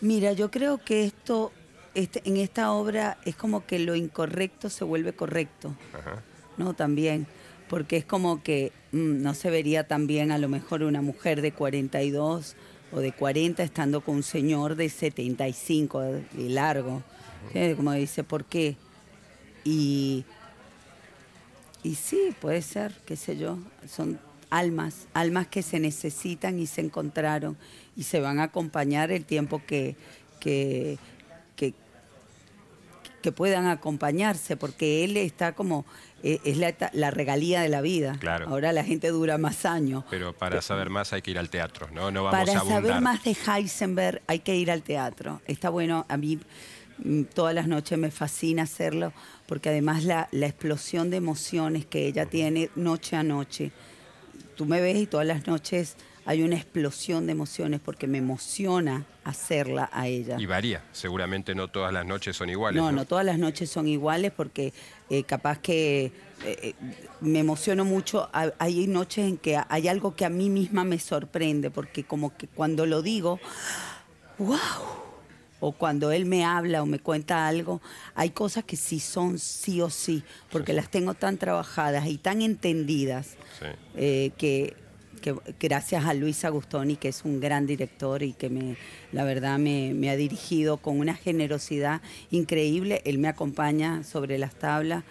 Mira, 0.00 0.32
yo 0.32 0.50
creo 0.50 0.78
que 0.78 1.04
esto, 1.04 1.52
este, 1.94 2.22
en 2.24 2.36
esta 2.36 2.72
obra 2.72 3.18
es 3.24 3.36
como 3.36 3.66
que 3.66 3.78
lo 3.78 3.94
incorrecto 3.94 4.68
se 4.68 4.84
vuelve 4.84 5.12
correcto, 5.12 5.74
Ajá. 5.92 6.22
¿no? 6.56 6.74
También, 6.74 7.26
porque 7.68 7.96
es 7.96 8.04
como 8.04 8.42
que 8.42 8.72
mm, 8.90 9.22
no 9.22 9.34
se 9.34 9.50
vería 9.50 9.86
tan 9.86 10.06
bien 10.06 10.32
a 10.32 10.38
lo 10.38 10.48
mejor 10.48 10.82
una 10.82 11.02
mujer 11.02 11.40
de 11.40 11.52
42 11.52 12.56
o 12.92 13.00
de 13.00 13.12
40 13.12 13.62
estando 13.62 14.02
con 14.02 14.16
un 14.16 14.22
señor 14.22 14.76
de 14.76 14.88
75 14.88 16.00
de 16.00 16.48
largo. 16.48 17.02
¿sí? 17.52 17.74
Como 17.76 17.92
dice, 17.92 18.22
¿por 18.22 18.44
qué? 18.44 18.76
Y, 19.64 20.24
y 21.82 21.94
sí, 21.94 22.34
puede 22.40 22.62
ser, 22.62 22.94
qué 23.06 23.16
sé 23.16 23.36
yo, 23.36 23.58
son 23.88 24.20
almas, 24.50 25.06
almas 25.14 25.46
que 25.46 25.62
se 25.62 25.80
necesitan 25.80 26.58
y 26.58 26.66
se 26.66 26.82
encontraron 26.82 27.56
y 27.96 28.02
se 28.02 28.20
van 28.20 28.38
a 28.38 28.44
acompañar 28.44 29.10
el 29.10 29.24
tiempo 29.24 29.62
que, 29.66 29.96
que, 30.38 30.98
que 33.22 33.32
puedan 33.32 33.68
acompañarse, 33.68 34.56
porque 34.56 35.04
él 35.04 35.16
está 35.16 35.54
como, 35.54 35.86
es 36.22 36.56
la, 36.56 37.10
regalía 37.10 37.62
de 37.62 37.68
la 37.68 37.80
vida. 37.80 38.16
Claro. 38.20 38.48
Ahora 38.48 38.72
la 38.72 38.84
gente 38.84 39.08
dura 39.08 39.38
más 39.38 39.66
años. 39.66 40.04
Pero 40.10 40.32
para 40.32 40.62
saber 40.62 40.90
más 40.90 41.12
hay 41.12 41.22
que 41.22 41.32
ir 41.32 41.38
al 41.38 41.50
teatro, 41.50 41.88
¿no? 41.92 42.10
No 42.10 42.24
vamos 42.24 42.38
Para 42.38 42.60
a 42.60 42.64
saber 42.64 43.00
más 43.00 43.24
de 43.24 43.36
Heisenberg 43.46 44.22
hay 44.26 44.40
que 44.40 44.54
ir 44.54 44.70
al 44.70 44.82
teatro. 44.82 45.40
Está 45.46 45.68
bueno, 45.70 46.06
a 46.08 46.16
mí 46.16 46.38
mm, 46.98 47.24
todas 47.34 47.54
las 47.54 47.66
noches 47.66 47.98
me 47.98 48.10
fascina 48.10 48.62
hacerlo, 48.62 49.12
porque 49.46 49.70
además 49.70 50.04
la, 50.04 50.28
la 50.30 50.46
explosión 50.46 51.10
de 51.10 51.16
emociones 51.16 51.86
que 51.86 52.06
ella 52.06 52.26
tiene 52.26 52.70
noche 52.76 53.16
a 53.16 53.22
noche. 53.22 53.72
Tú 54.56 54.64
me 54.64 54.80
ves 54.80 54.96
y 54.98 55.06
todas 55.06 55.26
las 55.26 55.46
noches 55.46 55.96
hay 56.24 56.42
una 56.42 56.56
explosión 56.56 57.26
de 57.26 57.32
emociones 57.32 57.80
porque 57.84 58.06
me 58.06 58.18
emociona 58.18 59.04
hacerla 59.24 59.88
a 59.92 60.06
ella. 60.08 60.36
Y 60.38 60.46
varía, 60.46 60.82
seguramente 60.92 61.54
no 61.54 61.68
todas 61.68 61.92
las 61.92 62.06
noches 62.06 62.36
son 62.36 62.48
iguales. 62.50 62.80
No, 62.80 62.90
No, 62.90 62.98
no 62.98 63.04
todas 63.06 63.24
las 63.24 63.38
noches 63.38 63.70
son 63.70 63.88
iguales 63.88 64.32
porque 64.36 64.72
eh, 65.10 65.24
capaz 65.24 65.58
que 65.58 66.06
eh, 66.06 66.12
eh, 66.44 66.74
me 67.20 67.40
emociono 67.40 67.84
mucho. 67.84 68.28
Ha- 68.32 68.52
Hay 68.58 68.86
noches 68.86 69.26
en 69.28 69.36
que 69.36 69.58
hay 69.68 69.88
algo 69.88 70.14
que 70.16 70.24
a 70.24 70.30
mí 70.30 70.48
misma 70.48 70.84
me 70.84 70.98
sorprende 70.98 71.70
porque 71.70 72.04
como 72.04 72.36
que 72.36 72.46
cuando 72.48 72.86
lo 72.86 73.02
digo, 73.02 73.40
wow. 74.38 74.58
O 75.64 75.70
cuando 75.70 76.10
él 76.10 76.24
me 76.24 76.44
habla 76.44 76.82
o 76.82 76.86
me 76.86 76.98
cuenta 76.98 77.46
algo, 77.46 77.80
hay 78.16 78.30
cosas 78.30 78.64
que 78.64 78.74
sí 78.74 78.98
son 78.98 79.38
sí 79.38 79.80
o 79.80 79.90
sí, 79.90 80.24
porque 80.50 80.72
las 80.72 80.90
tengo 80.90 81.14
tan 81.14 81.38
trabajadas 81.38 82.06
y 82.08 82.18
tan 82.18 82.42
entendidas 82.42 83.36
Sí. 83.60 83.66
eh, 83.94 84.30
que, 84.36 84.74
que 85.22 85.34
gracias 85.58 86.04
a 86.04 86.12
Luis 86.12 86.44
Agustoni, 86.44 86.96
que 86.96 87.08
es 87.08 87.24
un 87.24 87.40
gran 87.40 87.66
director 87.66 88.22
y 88.22 88.34
que 88.34 88.50
me, 88.50 88.76
la 89.12 89.24
verdad 89.24 89.58
me, 89.58 89.94
me 89.94 90.10
ha 90.10 90.16
dirigido 90.16 90.76
con 90.76 90.98
una 90.98 91.14
generosidad 91.14 92.02
increíble. 92.30 93.00
Él 93.06 93.18
me 93.18 93.28
acompaña 93.28 94.04
sobre 94.04 94.36
las 94.36 94.54
tablas 94.54 95.04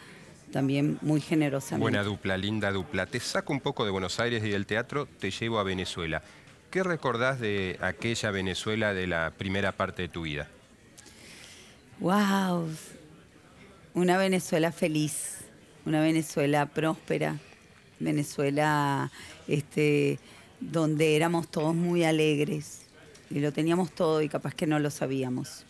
también 0.52 1.00
muy 1.02 1.22
generosamente. 1.22 1.82
Buena 1.82 2.04
dupla, 2.04 2.38
linda 2.38 2.72
dupla. 2.72 3.08
Te 3.08 3.20
saco 3.20 3.54
un 3.54 3.62
poco 3.62 3.86
de 3.86 3.92
Buenos 3.92 4.20
Aires 4.20 4.44
y 4.44 4.50
del 4.50 4.68
teatro, 4.68 5.08
te 5.08 5.32
llevo 5.32 5.58
a 5.58 5.64
Venezuela. 5.64 6.22
¿Qué 6.70 6.84
recordás 6.84 7.40
de 7.40 7.78
aquella 7.82 8.32
Venezuela 8.32 8.94
de 8.94 9.08
la 9.08 9.34
primera 9.38 9.72
parte 9.72 10.04
de 10.04 10.08
tu 10.10 10.22
vida? 10.24 10.48
¡Wow! 12.00 12.70
Una 13.94 14.18
Venezuela 14.18 14.72
feliz, 14.72 15.40
una 15.86 16.02
Venezuela 16.02 16.66
próspera, 16.68 17.38
Venezuela 18.00 19.12
este, 19.52 20.20
donde 20.60 21.16
éramos 21.16 21.48
todos 21.48 21.76
muy 21.76 22.04
alegres 22.04 22.82
y 23.30 23.40
lo 23.40 23.52
teníamos 23.52 23.92
todo 23.92 24.22
y 24.22 24.30
capaz 24.30 24.54
que 24.54 24.68
no 24.68 24.80
lo 24.80 24.90
sabíamos, 24.90 25.64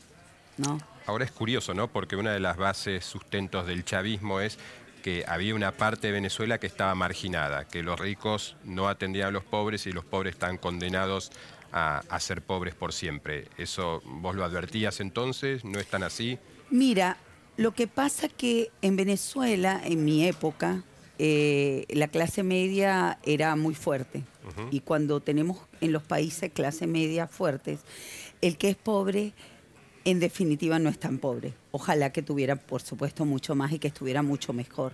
¿no? 0.57 0.79
Ahora 1.05 1.25
es 1.25 1.31
curioso, 1.31 1.73
¿no? 1.73 1.87
Porque 1.87 2.15
una 2.15 2.31
de 2.31 2.39
las 2.39 2.57
bases, 2.57 3.03
sustentos 3.05 3.65
del 3.65 3.83
chavismo 3.83 4.39
es 4.39 4.57
que 5.03 5.25
había 5.27 5.55
una 5.55 5.71
parte 5.71 6.07
de 6.07 6.13
Venezuela 6.13 6.59
que 6.59 6.67
estaba 6.67 6.93
marginada, 6.93 7.65
que 7.65 7.81
los 7.81 7.99
ricos 7.99 8.55
no 8.63 8.87
atendían 8.87 9.29
a 9.29 9.31
los 9.31 9.43
pobres 9.43 9.87
y 9.87 9.91
los 9.91 10.05
pobres 10.05 10.35
están 10.35 10.57
condenados 10.57 11.31
a, 11.71 12.03
a 12.09 12.19
ser 12.19 12.41
pobres 12.43 12.75
por 12.75 12.93
siempre. 12.93 13.47
¿Eso 13.57 14.01
vos 14.05 14.35
lo 14.35 14.43
advertías 14.43 14.99
entonces? 14.99 15.65
¿No 15.65 15.79
es 15.79 15.87
tan 15.87 16.03
así? 16.03 16.37
Mira, 16.69 17.17
lo 17.57 17.71
que 17.71 17.87
pasa 17.87 18.29
que 18.29 18.71
en 18.81 18.95
Venezuela, 18.95 19.81
en 19.83 20.05
mi 20.05 20.25
época, 20.27 20.83
eh, 21.19 21.85
la 21.89 22.07
clase 22.07 22.43
media 22.43 23.19
era 23.23 23.55
muy 23.55 23.75
fuerte. 23.75 24.23
Y 24.71 24.81
cuando 24.81 25.21
tenemos 25.21 25.59
en 25.79 25.91
los 25.91 26.03
países 26.03 26.51
clase 26.51 26.87
media 26.87 27.27
fuertes, 27.27 27.79
el 28.41 28.57
que 28.57 28.69
es 28.69 28.75
pobre, 28.75 29.33
en 30.03 30.19
definitiva, 30.19 30.79
no 30.79 30.89
es 30.89 30.99
tan 30.99 31.19
pobre. 31.19 31.53
Ojalá 31.71 32.11
que 32.11 32.21
tuviera, 32.21 32.55
por 32.55 32.81
supuesto, 32.81 33.23
mucho 33.25 33.55
más 33.55 33.71
y 33.71 33.79
que 33.79 33.87
estuviera 33.87 34.23
mucho 34.23 34.51
mejor. 34.51 34.93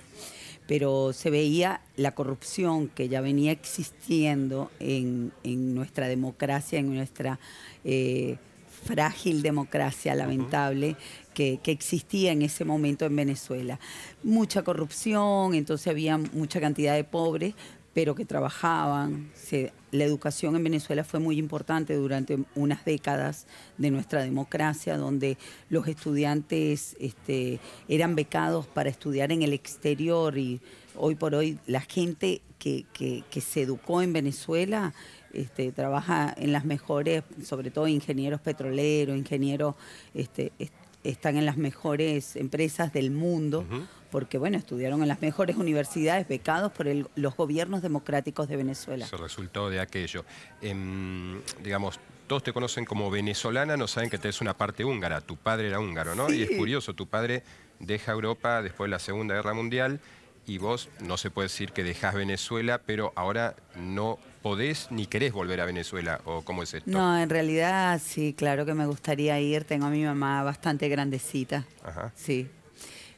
Pero 0.68 1.14
se 1.14 1.30
veía 1.30 1.80
la 1.96 2.14
corrupción 2.14 2.90
que 2.90 3.08
ya 3.08 3.22
venía 3.22 3.54
existiendo 3.54 4.70
en, 4.80 5.32
en 5.44 5.74
nuestra 5.74 6.10
democracia, 6.10 6.78
en 6.78 6.94
nuestra 6.94 7.40
eh, 7.86 8.36
frágil 8.84 9.42
democracia 9.42 10.16
lamentable 10.16 10.96
que, 11.34 11.60
que 11.64 11.72
existía 11.72 12.32
en 12.32 12.42
ese 12.42 12.66
momento 12.66 13.06
en 13.06 13.16
Venezuela. 13.16 13.80
Mucha 14.24 14.64
corrupción, 14.64 15.54
entonces 15.54 15.88
había 15.88 16.18
mucha 16.18 16.60
cantidad 16.60 16.96
de 16.96 17.04
pobres, 17.04 17.54
pero 17.94 18.14
que 18.16 18.26
trabajaban. 18.26 19.30
Se- 19.36 19.72
la 19.92 20.04
educación 20.04 20.56
en 20.56 20.64
Venezuela 20.64 21.04
fue 21.04 21.20
muy 21.20 21.38
importante 21.40 21.96
durante 21.96 22.38
unas 22.56 22.84
décadas 22.86 23.48
de 23.78 23.90
nuestra 23.90 24.22
democracia, 24.22 24.98
donde 24.98 25.38
los 25.70 25.88
estudiantes 25.88 26.96
este, 27.00 27.60
eran 27.88 28.14
becados 28.16 28.68
para 28.68 28.90
estudiar 28.90 29.32
en 29.32 29.42
el 29.44 29.54
exterior 29.54 30.38
y 30.38 30.60
hoy 30.98 31.16
por 31.16 31.36
hoy 31.36 31.60
la 31.68 31.82
gente 31.82 32.42
que, 32.60 32.86
que- 32.94 33.24
que 33.30 33.42
se 33.42 33.62
educó 33.64 34.02
en 34.02 34.14
Venezuela 34.14 34.94
este, 35.34 35.72
trabaja 35.72 36.34
en 36.38 36.52
las 36.52 36.66
mejores, 36.66 37.24
sobre 37.44 37.70
todo 37.70 37.88
ingenieros 37.88 38.42
petroleros, 38.42 39.16
ingenieros, 39.18 39.76
este, 40.14 40.52
est- 40.58 40.74
están 41.04 41.38
en 41.38 41.46
las 41.46 41.58
mejores 41.58 42.36
empresas 42.36 42.92
del 42.92 43.12
mundo, 43.12 43.66
porque 44.12 44.38
bueno, 44.38 44.58
estudiaron 44.58 45.02
en 45.04 45.08
las 45.08 45.22
mejores 45.22 45.56
universidades, 45.56 46.28
becados 46.28 46.72
por 46.72 46.88
el- 46.88 47.08
los 47.16 47.36
gobiernos 47.36 47.82
democráticos 47.82 48.48
de 48.48 48.58
Venezuela. 48.58 49.06
Se 49.06 49.16
resultó 49.18 49.70
de 49.70 49.80
aquello. 49.80 50.26
Em, 50.62 51.40
digamos, 51.64 52.00
todos 52.28 52.44
te 52.44 52.52
conocen 52.52 52.84
como 52.84 53.10
venezolana, 53.10 53.78
no 53.78 53.88
saben 53.88 54.10
que 54.10 54.18
tenés 54.18 54.42
una 54.42 54.58
parte 54.58 54.84
húngara. 54.84 55.22
Tu 55.22 55.38
padre 55.38 55.68
era 55.68 55.80
húngaro, 55.80 56.14
¿no? 56.16 56.32
Y 56.34 56.42
es 56.42 56.52
curioso, 56.58 56.94
tu 56.94 57.08
padre 57.08 57.44
deja 57.80 58.12
Europa 58.12 58.62
después 58.62 58.88
de 58.88 58.92
la 58.92 59.00
Segunda 59.00 59.36
Guerra 59.36 59.54
Mundial 59.54 60.00
y 60.48 60.58
vos 60.60 60.90
no 61.02 61.18
se 61.18 61.30
puede 61.30 61.50
decir 61.50 61.74
que 61.74 61.84
dejás 61.84 62.16
Venezuela, 62.16 62.82
pero 62.84 63.12
ahora 63.16 63.58
no 63.76 64.18
podés 64.42 64.88
ni 64.92 65.06
querés 65.06 65.34
volver 65.34 65.60
a 65.60 65.66
Venezuela, 65.66 66.22
¿o 66.24 66.42
cómo 66.42 66.64
es 66.64 66.74
esto? 66.74 66.90
No, 66.90 67.20
en 67.20 67.30
realidad 67.30 68.02
sí, 68.04 68.34
claro 68.34 68.66
que 68.66 68.74
me 68.74 68.86
gustaría 68.86 69.40
ir. 69.42 69.66
Tengo 69.66 69.88
a 69.88 69.90
mi 69.90 70.04
mamá 70.04 70.44
bastante 70.44 70.88
grandecita. 70.88 71.66
Ajá. 71.84 72.14
Sí. 72.16 72.48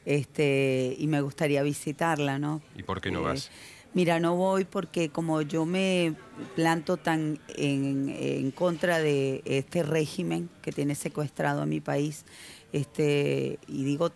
Este, 0.05 0.95
y 0.97 1.05
me 1.05 1.21
gustaría 1.21 1.61
visitarla, 1.61 2.39
¿no? 2.39 2.63
¿Y 2.75 2.81
por 2.81 2.99
qué 2.99 3.11
no 3.11 3.21
vas? 3.21 3.51
Mira, 3.93 4.19
no 4.19 4.35
voy 4.35 4.65
porque 4.65 5.09
como 5.09 5.43
yo 5.43 5.65
me 5.65 6.15
planto 6.55 6.97
tan 6.97 7.39
en, 7.49 8.09
en 8.09 8.49
contra 8.49 8.99
de 8.99 9.43
este 9.45 9.83
régimen 9.83 10.49
que 10.63 10.71
tiene 10.71 10.95
secuestrado 10.95 11.61
a 11.61 11.65
mi 11.67 11.79
país, 11.79 12.25
este, 12.73 13.59
y 13.67 13.83
digo 13.83 14.11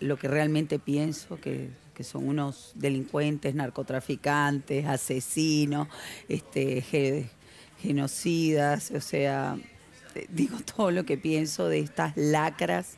lo 0.00 0.16
que 0.16 0.28
realmente 0.28 0.78
pienso, 0.78 1.40
que, 1.40 1.70
que 1.98 2.04
son 2.04 2.28
unos 2.28 2.70
delincuentes, 2.76 3.56
narcotraficantes, 3.56 4.86
asesinos, 4.86 5.88
este, 6.28 6.80
ge- 6.80 7.28
genocidas, 7.82 8.92
o 8.92 9.00
sea, 9.00 9.58
eh, 10.14 10.26
digo 10.30 10.58
todo 10.76 10.92
lo 10.92 11.04
que 11.04 11.18
pienso 11.18 11.66
de 11.66 11.80
estas 11.80 12.16
lacras, 12.16 12.94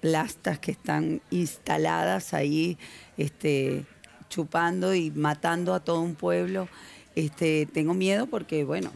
plastas 0.00 0.58
que 0.58 0.70
están 0.72 1.20
instaladas 1.30 2.32
ahí, 2.32 2.78
este, 3.18 3.84
chupando 4.30 4.94
y 4.94 5.10
matando 5.10 5.74
a 5.74 5.80
todo 5.80 6.00
un 6.00 6.14
pueblo. 6.14 6.68
Este, 7.14 7.66
tengo 7.66 7.92
miedo 7.92 8.26
porque, 8.28 8.64
bueno, 8.64 8.90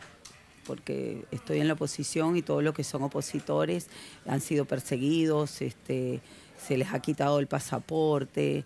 porque 0.66 1.26
estoy 1.31 1.61
en 1.61 1.69
la 1.69 1.75
oposición 1.75 2.38
y 2.38 2.43
todos 2.43 2.64
los 2.64 2.75
que 2.75 2.85
son 2.85 3.02
opositores 3.02 3.88
han 4.26 4.40
sido 4.40 4.64
perseguidos, 4.64 5.50
se 5.50 6.76
les 6.78 6.88
ha 6.93 7.00
quitado 7.00 7.38
el 7.38 7.47
pasaporte, 7.47 8.64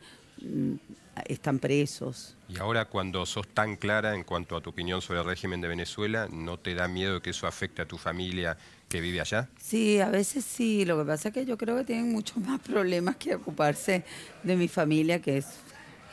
están 1.27 1.59
presos. 1.59 2.37
Y 2.49 2.59
ahora 2.59 2.87
cuando 2.87 3.25
sos 3.27 3.47
tan 3.49 3.77
clara 3.77 4.15
en 4.15 4.25
cuanto 4.25 4.57
a 4.57 4.61
tu 4.61 4.71
opinión 4.71 5.01
sobre 5.03 5.21
el 5.21 5.27
régimen 5.27 5.61
de 5.61 5.69
Venezuela, 5.69 6.29
¿no 6.31 6.59
te 6.59 6.75
da 6.75 6.89
miedo 6.89 7.21
que 7.23 7.31
eso 7.31 7.47
afecte 7.47 7.83
a 7.83 7.87
tu 7.87 7.99
familia 7.99 8.57
que 8.89 9.01
vive 9.01 9.21
allá? 9.21 9.49
Sí, 9.59 10.01
a 10.01 10.09
veces 10.09 10.45
sí. 10.45 10.85
Lo 10.85 10.99
que 10.99 11.05
pasa 11.05 11.29
es 11.29 11.35
que 11.35 11.45
yo 11.45 11.57
creo 11.57 11.77
que 11.77 11.85
tienen 11.85 12.13
muchos 12.13 12.37
más 12.45 12.61
problemas 12.61 13.17
que 13.17 13.35
ocuparse 13.35 14.05
de 14.43 14.57
mi 14.57 14.69
familia, 14.69 15.21
que 15.21 15.39
es 15.39 15.47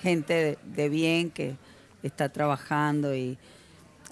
gente 0.01 0.33
de, 0.33 0.57
de 0.63 0.89
bien, 0.89 1.31
que 1.31 1.55
está 2.03 2.29
trabajando 2.29 3.15
y 3.15 3.37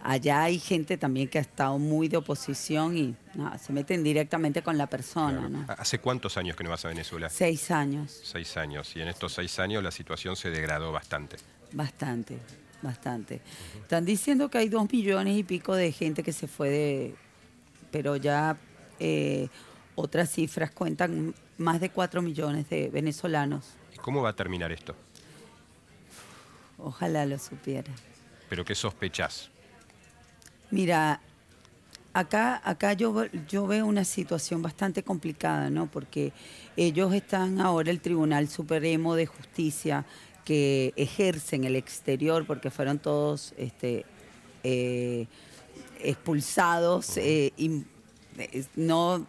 allá 0.08 0.44
hay 0.44 0.60
gente 0.60 0.98
también 0.98 1.28
que 1.28 1.40
ha 1.40 1.42
estado 1.42 1.78
muy 1.80 2.08
de 2.08 2.18
oposición 2.18 2.96
y 2.98 3.16
no, 3.34 3.52
se 3.58 3.74
meten 3.74 4.04
directamente 4.04 4.62
con 4.62 4.78
la 4.78 4.88
persona, 4.88 5.40
Claro. 5.40 5.50
¿no? 5.50 5.66
¿Hace 5.68 6.00
cuántos 6.00 6.38
años 6.38 6.56
que 6.56 6.64
no 6.64 6.70
vas 6.70 6.86
a 6.86 6.90
Venezuela? 6.90 7.30
Seis 7.30 7.72
años, 7.72 8.22
Seis 8.24 8.56
años. 8.58 8.96
Y 8.96 9.02
en 9.02 9.08
estos 9.08 9.34
seis 9.34 9.58
años 9.60 9.84
la 9.84 9.92
situación 9.92 10.36
se 10.36 10.50
degradó 10.52 10.92
bastante. 10.92 11.38
bastante, 11.72 12.38
bastante. 12.82 13.42
Están 13.82 14.06
diciendo 14.06 14.50
que 14.50 14.60
hay 14.60 14.70
dos 14.70 14.92
millones 14.92 15.38
y 15.38 15.44
pico 15.44 15.74
de 15.76 15.92
gente 15.92 16.22
que 16.24 16.32
se 16.34 16.48
fue 16.48 16.70
de... 16.70 17.16
Pero 17.92 18.16
ya 18.16 18.58
eh, 19.00 19.48
otras 19.96 20.30
cifras 20.32 20.72
cuentan 20.72 21.34
más 21.58 21.80
de 21.82 21.90
cuatro 21.90 22.22
millones 22.22 22.70
de 22.70 22.90
venezolanos. 22.90 23.66
¿Y 23.94 23.98
cómo 23.98 24.22
va 24.22 24.30
a 24.30 24.36
terminar 24.36 24.72
esto? 24.72 24.96
Ojalá 26.78 27.26
lo 27.26 27.40
supiera. 27.40 27.92
¿Pero 28.50 28.64
qué 28.66 28.76
sospechás? 28.76 29.50
Mira, 30.72 31.22
acá, 32.14 32.62
acá 32.64 32.94
yo, 32.94 33.26
yo 33.48 33.68
veo 33.68 33.86
una 33.86 34.04
situación 34.04 34.62
bastante 34.62 35.04
complicada, 35.04 35.70
¿no? 35.70 35.88
Porque 35.88 36.34
ellos 36.76 37.14
están 37.14 37.60
ahora, 37.60 37.92
el 37.92 38.02
Tribunal 38.02 38.48
Supremo 38.48 39.16
de 39.16 39.26
Justicia, 39.26 40.06
que 40.44 40.94
ejercen 40.96 41.64
el 41.64 41.76
exterior, 41.76 42.46
porque 42.46 42.70
fueron 42.72 43.00
todos 43.00 43.54
este, 43.58 44.06
eh, 44.64 45.28
expulsados, 46.00 47.18
eh, 47.18 47.52
no 48.76 49.28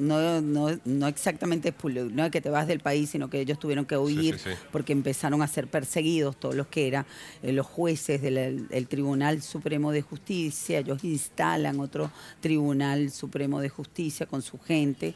no, 0.00 0.40
no, 0.40 0.78
no 0.84 1.06
exactamente 1.06 1.74
no 2.12 2.24
es 2.24 2.30
que 2.30 2.40
te 2.40 2.50
vas 2.50 2.66
del 2.66 2.80
país, 2.80 3.10
sino 3.10 3.28
que 3.30 3.40
ellos 3.40 3.58
tuvieron 3.58 3.84
que 3.84 3.96
huir 3.96 4.38
porque 4.72 4.92
empezaron 4.92 5.42
a 5.42 5.46
ser 5.46 5.68
perseguidos 5.68 6.38
todos 6.38 6.54
los 6.54 6.66
que 6.66 6.88
eran 6.88 7.06
eh, 7.42 7.52
los 7.52 7.66
jueces 7.66 8.22
del 8.22 8.86
Tribunal 8.88 9.42
Supremo 9.42 9.92
de 9.92 10.02
Justicia. 10.02 10.78
Ellos 10.78 11.04
instalan 11.04 11.80
otro 11.80 12.10
Tribunal 12.40 13.10
Supremo 13.10 13.60
de 13.60 13.68
Justicia 13.68 14.26
con 14.26 14.42
su 14.42 14.58
gente. 14.58 15.14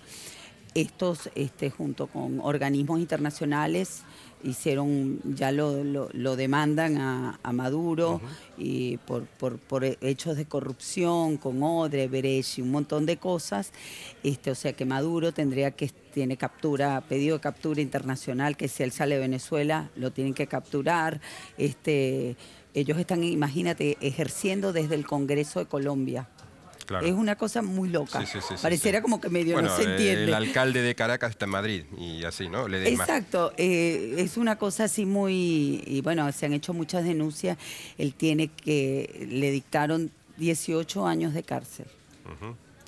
Estos, 0.75 1.31
este, 1.35 1.71
junto 1.71 2.09
con 2.09 2.41
organismos 2.41 2.99
internacionales, 2.99 4.03
hicieron, 4.45 5.21
ya 5.25 5.51
lo, 5.53 5.83
lo, 5.85 6.37
demandan 6.37 6.99
a, 6.99 7.53
Maduro 7.53 8.21
y 8.59 8.99
por, 8.99 9.27
por, 9.27 9.85
hechos 9.85 10.37
de 10.37 10.45
corrupción 10.45 11.37
con 11.37 11.63
Odre, 11.63 12.09
Berechi, 12.09 12.63
un 12.63 12.71
montón 12.71 13.07
de 13.07 13.17
cosas. 13.17 13.73
Este, 14.23 14.51
o 14.51 14.55
sea 14.55 14.73
que 14.73 14.85
Maduro 14.85 15.33
tendría 15.33 15.71
que, 15.73 15.91
tiene 16.13 16.37
captura, 16.37 17.03
pedido 17.09 17.37
de 17.37 17.41
captura 17.41 17.81
internacional, 17.81 18.57
que 18.57 18.69
si 18.69 18.83
él 18.83 18.93
sale 18.93 19.17
de 19.17 19.21
Venezuela, 19.21 19.91
lo 19.97 20.13
tienen 20.13 20.35
que 20.35 20.47
capturar. 20.47 21.21
Este, 21.57 22.37
ellos 22.75 22.99
están, 22.99 23.25
imagínate, 23.25 23.97
ejerciendo 24.01 24.73
desde 24.73 24.95
el 24.95 25.07
Congreso 25.07 25.61
de 25.61 25.67
Colombia. 25.67 26.29
Es 27.03 27.13
una 27.13 27.37
cosa 27.37 27.63
muy 27.63 27.89
loca. 27.89 28.25
Pareciera 28.61 29.03
como 29.03 29.21
que 29.21 29.29
medio 29.29 29.61
no 29.61 29.75
se 29.75 29.85
entiende. 29.85 30.25
El 30.25 30.35
alcalde 30.35 30.83
de 30.83 30.95
Caracas 30.95 31.31
está 31.31 31.45
en 31.47 31.51
Madrid 31.51 31.85
y 31.99 32.25
así, 32.25 32.49
¿no? 32.49 32.67
Exacto. 32.69 33.53
Eh, 33.57 34.17
es 34.19 34.37
una 34.37 34.57
cosa 34.57 34.85
así 34.85 35.07
muy. 35.07 35.83
Y 35.87 36.01
bueno, 36.03 36.31
se 36.33 36.47
han 36.47 36.53
hecho 36.53 36.73
muchas 36.75 37.05
denuncias. 37.05 37.59
Él 37.99 38.15
tiene 38.15 38.49
que. 38.49 39.27
Le 39.31 39.51
dictaron 39.51 40.11
18 40.37 41.07
años 41.07 41.35
de 41.35 41.43
cárcel. 41.43 41.87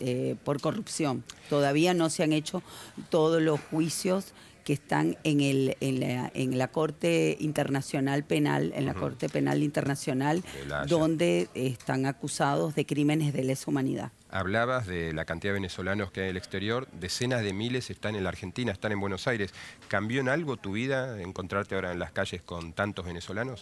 Eh, 0.01 0.37
por 0.45 0.61
corrupción. 0.61 1.25
Todavía 1.49 1.95
no 1.95 2.11
se 2.11 2.23
han 2.23 2.33
hecho 2.33 2.63
todos 3.09 3.41
los 3.41 3.61
juicios 3.61 4.27
que 4.67 4.73
están 4.73 5.17
en, 5.23 5.41
el, 5.41 5.77
en, 5.79 6.01
la, 6.01 6.29
en 6.35 6.59
la 6.59 6.67
Corte 6.67 7.37
Internacional 7.39 8.25
Penal, 8.25 8.73
en 8.75 8.85
la 8.85 8.95
Corte 8.95 9.29
Penal 9.29 9.63
Internacional, 9.63 10.43
donde 10.89 11.49
están 11.55 12.05
acusados 12.05 12.75
de 12.75 12.85
crímenes 12.85 13.33
de 13.33 13.45
lesa 13.45 13.71
humanidad. 13.71 14.11
Hablabas 14.29 14.89
de 14.89 15.13
la 15.13 15.25
cantidad 15.25 15.53
de 15.53 15.61
venezolanos 15.61 16.11
que 16.11 16.23
hay 16.23 16.27
en 16.27 16.31
el 16.31 16.37
exterior, 16.37 16.89
decenas 16.99 17.45
de 17.45 17.53
miles 17.53 17.91
están 17.91 18.17
en 18.17 18.25
la 18.25 18.31
Argentina, 18.31 18.73
están 18.73 18.91
en 18.91 18.99
Buenos 18.99 19.29
Aires. 19.29 19.55
¿Cambió 19.87 20.21
en 20.21 20.29
algo 20.29 20.57
tu 20.57 20.73
vida 20.73 21.23
encontrarte 21.23 21.77
ahora 21.77 21.93
en 21.93 22.01
las 22.01 22.11
calles 22.11 22.43
con 22.43 22.73
tantos 22.73 23.07
venezolanos? 23.07 23.61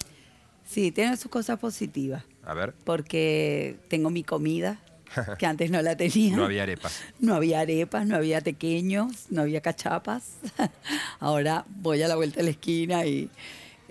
Sí, 0.64 0.90
tiene 0.90 1.18
sus 1.18 1.30
cosas 1.30 1.58
positivas. 1.58 2.25
A 2.42 2.54
ver. 2.54 2.73
Porque 2.84 3.76
tengo 3.88 4.08
mi 4.08 4.25
comida, 4.25 4.80
que 5.38 5.47
antes 5.47 5.71
no 5.71 5.83
la 5.83 5.97
tenía. 5.97 6.37
No 6.37 6.44
había 6.44 6.62
arepas. 6.62 7.02
No 7.21 7.35
había 7.35 7.61
arepas, 7.61 8.06
no 8.06 8.16
había 8.16 8.40
pequeños, 8.40 9.26
no 9.30 9.42
había 9.42 9.61
cachapas. 9.61 10.37
Ahora 11.21 11.64
voy 11.68 12.02
a 12.02 12.09
la 12.09 12.16
vuelta 12.16 12.38
de 12.38 12.44
la 12.44 12.50
esquina 12.50 13.06
y 13.06 13.30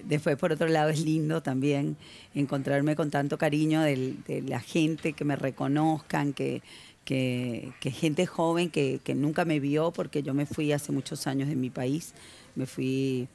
después 0.03 0.37
por 0.37 0.51
otro 0.51 0.67
lado 0.67 0.89
es 0.89 0.99
lindo 0.99 1.41
también 1.41 1.97
encontrarme 2.33 2.95
con 2.95 3.09
tanto 3.09 3.37
cariño 3.37 3.81
de, 3.81 4.43
la 4.47 4.59
gente, 4.59 5.13
que 5.13 5.25
me 5.25 5.35
reconozcan, 5.35 6.33
que, 6.33 6.61
que, 7.05 7.73
gente 7.91 8.25
joven 8.25 8.69
que, 8.69 8.99
que, 9.03 9.15
nunca 9.15 9.45
me 9.45 9.59
vio 9.59 9.91
porque 9.91 10.23
yo 10.23 10.33
me 10.33 10.45
fui 10.45 10.71
hace 10.71 10.91
muchos 10.91 11.27
años 11.27 11.49
de 11.49 11.55
mi 11.55 11.69
país. 11.69 12.13
Me 12.55 12.65
fui 12.65 13.27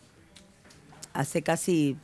hace 1.13 1.43
casi 1.43 1.97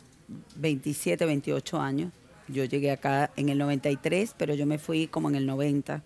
27, 0.56 1.24
28 1.26 1.80
años 1.80 2.12
yo 2.48 2.64
llegué 2.64 2.90
acá 2.90 3.30
en 3.36 3.48
el 3.48 3.58
93, 3.58 4.34
pero 4.36 4.54
yo 4.54 4.66
me 4.66 4.78
fui 4.78 5.06
como 5.06 5.28
en 5.28 5.36
el 5.36 5.46
90. 5.46 6.02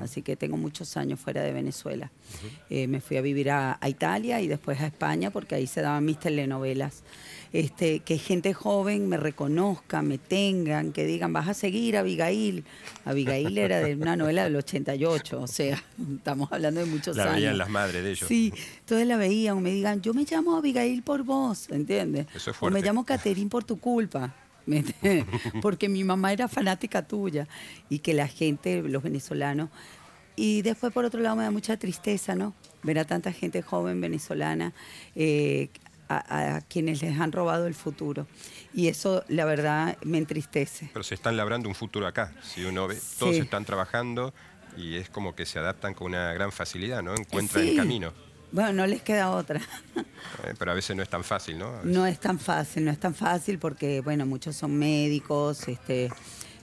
Así 0.00 0.22
que 0.22 0.36
tengo 0.36 0.56
muchos 0.56 0.96
años 0.96 1.18
fuera 1.18 1.42
de 1.42 1.52
Venezuela. 1.52 2.10
Eh, 2.70 2.86
me 2.86 3.00
fui 3.00 3.16
a 3.16 3.20
vivir 3.20 3.50
a, 3.50 3.78
Italia 3.86 4.40
y 4.40 4.46
después 4.46 4.80
a 4.80 4.86
España 4.86 5.30
porque 5.30 5.54
ahí 5.54 5.66
se 5.66 5.80
daban 5.80 6.04
mis 6.04 6.20
telenovelas. 6.20 7.02
Este, 7.52 8.00
que 8.00 8.18
gente 8.18 8.52
joven 8.52 9.08
me 9.08 9.16
reconozca, 9.16 10.02
me 10.02 10.18
tengan, 10.18 10.92
que 10.92 11.06
digan, 11.06 11.32
vas 11.32 11.48
a 11.48 11.54
seguir 11.54 11.96
a 11.96 12.00
Abigail. 12.00 12.64
Abigail 13.06 13.56
era 13.56 13.80
de 13.80 13.96
una 13.96 14.16
novela 14.16 14.44
del 14.44 14.54
88, 14.56 15.40
o 15.40 15.46
sea, 15.46 15.82
estamos 16.16 16.52
hablando 16.52 16.80
de 16.80 16.86
muchos 16.86 17.16
años. 17.16 17.26
La 17.26 17.36
veían 17.36 17.58
las 17.58 17.70
madres 17.70 18.04
de 18.04 18.10
ellos. 18.10 18.28
Sí, 18.28 18.52
entonces 18.80 19.06
la 19.06 19.16
veían 19.16 19.56
o 19.56 19.60
me 19.60 19.70
digan, 19.70 20.02
yo 20.02 20.12
me 20.12 20.26
llamo 20.30 20.56
Abigail 20.56 21.02
por 21.02 21.22
vos, 21.22 21.70
¿entiendes? 21.70 22.26
Eso 22.34 22.50
es 22.50 22.56
fuerte. 22.56 22.78
O 22.78 22.80
me 22.80 22.86
llamo 22.86 23.04
Caterín 23.04 23.48
por 23.48 23.64
tu 23.64 23.80
culpa. 23.80 24.34
porque 25.62 25.88
mi 25.88 26.04
mamá 26.04 26.32
era 26.32 26.48
fanática 26.48 27.06
tuya 27.06 27.48
y 27.88 28.00
que 28.00 28.14
la 28.14 28.28
gente, 28.28 28.82
los 28.82 29.02
venezolanos, 29.02 29.70
y 30.36 30.62
después 30.62 30.92
por 30.92 31.04
otro 31.04 31.20
lado 31.20 31.34
me 31.36 31.42
da 31.42 31.50
mucha 31.50 31.76
tristeza, 31.76 32.36
¿no? 32.36 32.54
Ver 32.84 33.00
a 33.00 33.04
tanta 33.04 33.32
gente 33.32 33.60
joven 33.60 34.00
venezolana 34.00 34.72
eh, 35.16 35.68
a, 36.08 36.60
quienes 36.68 37.02
les 37.02 37.18
han 37.18 37.32
robado 37.32 37.66
el 37.66 37.74
futuro. 37.74 38.26
Y 38.72 38.88
eso, 38.88 39.24
la 39.28 39.44
verdad, 39.44 39.98
me 40.04 40.18
entristece. 40.18 40.90
Pero 40.92 41.02
se 41.02 41.14
están 41.14 41.36
labrando 41.36 41.68
un 41.68 41.74
futuro 41.74 42.06
acá. 42.06 42.32
Si 42.42 42.64
uno 42.64 42.86
ve, 42.86 42.98
todos 43.18 43.34
están 43.34 43.64
trabajando 43.64 44.32
y 44.76 44.96
es 44.96 45.10
como 45.10 45.34
que 45.34 45.44
se 45.44 45.58
adaptan 45.58 45.94
con 45.94 46.06
una 46.06 46.32
gran 46.32 46.52
facilidad, 46.52 47.02
¿no? 47.02 47.16
Encuentran 47.16 47.66
el 47.66 47.76
camino. 47.76 48.12
Bueno, 48.50 48.72
no 48.72 48.86
les 48.86 49.02
queda 49.02 49.30
otra. 49.30 49.60
Eh, 50.44 50.54
pero 50.56 50.70
a 50.70 50.74
veces 50.74 50.94
no 50.94 51.02
es 51.02 51.08
tan 51.08 51.24
fácil, 51.24 51.58
¿no? 51.58 51.82
No 51.82 52.06
es 52.06 52.20
tan 52.20 52.38
fácil, 52.38 52.84
no 52.84 52.90
es 52.90 53.00
tan 53.00 53.14
fácil 53.14 53.58
porque, 53.58 54.00
bueno, 54.02 54.24
muchos 54.24 54.54
son 54.54 54.76
médicos, 54.76 55.66
este, 55.66 56.10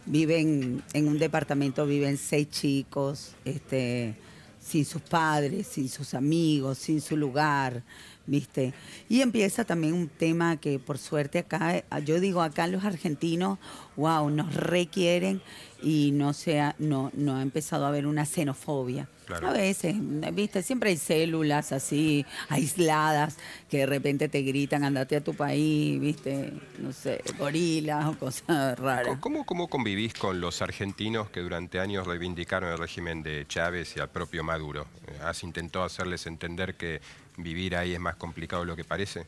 viven 0.06 0.84
en 0.93 1.08
un 1.08 1.17
departamento, 1.17 1.86
viven 1.86 2.17
seis 2.17 2.50
chicos, 2.50 3.36
este, 3.43 4.15
sin 4.60 4.86
sus 4.86 5.02
padres, 5.02 5.67
sin 5.67 5.89
sus 5.89 6.13
amigos, 6.13 6.78
sin 6.78 7.02
su 7.02 7.17
lugar, 7.17 7.84
¿viste? 8.26 8.74
Y 9.10 9.21
empieza 9.21 9.65
también 9.65 9.93
un 9.93 10.08
tema 10.08 10.58
que 10.58 10.80
por 10.80 10.98
suerte 10.98 11.39
acá, 11.39 11.84
yo 12.04 12.19
digo 12.19 12.41
acá 12.41 12.67
los 12.67 12.84
argentinos, 12.84 13.60
wow, 13.95 14.30
nos 14.30 14.54
requieren 14.54 15.41
y 15.82 16.12
no, 16.13 16.34
sea, 16.34 16.76
no, 16.80 17.12
no 17.13 17.36
ha 17.36 17.41
empezado 17.41 17.86
a 17.86 17.89
haber 17.89 18.08
una 18.08 18.26
xenofobia. 18.26 19.10
A 19.30 19.52
veces, 19.52 19.96
viste, 20.34 20.62
siempre 20.62 20.92
hay 20.92 20.98
células 20.98 21.72
así, 21.72 22.26
aisladas, 22.50 23.38
que 23.70 23.80
de 23.80 23.86
repente 23.86 24.30
te 24.30 24.42
gritan, 24.42 24.84
andate 24.84 25.16
a 25.16 25.22
tu 25.22 25.34
país, 25.34 26.00
viste, 26.00 26.54
no 26.80 26.94
sé, 26.94 27.22
gorilas 27.38 28.06
o 28.06 28.18
cosas 28.18 28.78
raras. 28.80 29.18
¿Cómo, 29.20 29.46
¿Cómo 29.46 29.68
convivís 29.68 30.14
con 30.14 30.40
los 30.40 30.62
argentinos 30.62 31.30
que 31.30 31.40
durante 31.40 31.80
años 31.80 32.06
reivindicaron 32.06 32.72
el 32.72 32.78
régimen 32.78 33.24
de 33.24 33.46
Chávez 33.48 33.96
y 33.98 34.00
al 34.00 34.10
propio 34.10 34.44
Maduro? 34.44 34.86
¿Has 35.24 35.44
intentado 35.44 35.86
hacerles 35.86 36.28
entender 36.28 36.76
que 36.76 37.02
vivir 37.38 37.76
ahí 37.76 37.94
es 37.94 38.00
más 38.00 38.16
complicado 38.16 38.64
de 38.64 38.68
lo 38.68 38.76
que 38.76 38.84
parece? 38.84 39.26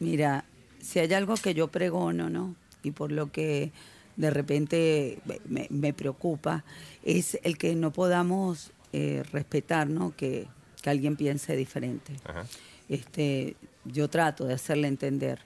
Mira, 0.00 0.44
si 0.80 0.98
hay 0.98 1.12
algo 1.14 1.34
que 1.34 1.54
yo 1.54 1.68
pregono, 1.68 2.30
¿no? 2.30 2.54
Y 2.82 2.90
por 2.90 3.12
lo 3.12 3.30
que 3.30 3.72
de 4.16 4.30
repente 4.30 5.18
me, 5.70 5.92
preocupa, 5.92 6.64
es 7.02 7.38
el 7.42 7.58
que 7.58 7.74
no 7.74 7.92
podamos 7.92 8.72
eh, 8.92 9.22
respetar, 9.32 9.88
¿no? 9.88 10.14
Que, 10.16 10.46
alguien 10.86 11.16
piense 11.16 11.56
diferente. 11.56 12.12
Este, 12.90 13.56
yo 13.86 14.08
trato 14.08 14.44
de 14.44 14.52
hacerle 14.52 14.86
entender. 14.86 15.38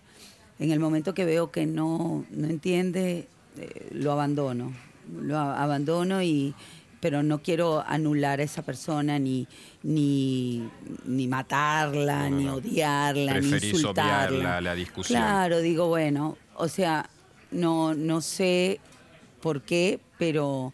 En 0.58 0.72
el 0.72 0.80
momento 0.80 1.14
que 1.14 1.24
veo 1.24 1.52
que 1.52 1.64
no, 1.64 2.24
no 2.28 2.48
entiende, 2.48 3.28
eh, 3.56 3.88
lo 3.92 4.10
abandono. 4.10 4.72
Lo 5.22 5.38
abandono 5.38 6.24
y, 6.24 6.56
pero 6.98 7.22
no 7.22 7.40
quiero 7.40 7.84
anular 7.86 8.40
a 8.40 8.42
esa 8.42 8.62
persona 8.62 9.20
ni 9.20 9.46
ni, 9.82 10.68
ni 11.04 11.28
matarla, 11.28 12.28
ni 12.28 12.48
odiarla, 12.48 13.40
ni 13.40 13.48
insultarla. 13.48 14.60
la 14.60 14.74
discusión. 14.74 15.20
Claro, 15.20 15.60
digo, 15.60 15.88
bueno, 15.88 16.36
o 16.56 16.68
sea, 16.68 17.08
no, 17.50 17.94
no 17.94 18.20
sé 18.20 18.80
por 19.40 19.62
qué, 19.62 20.00
pero 20.18 20.72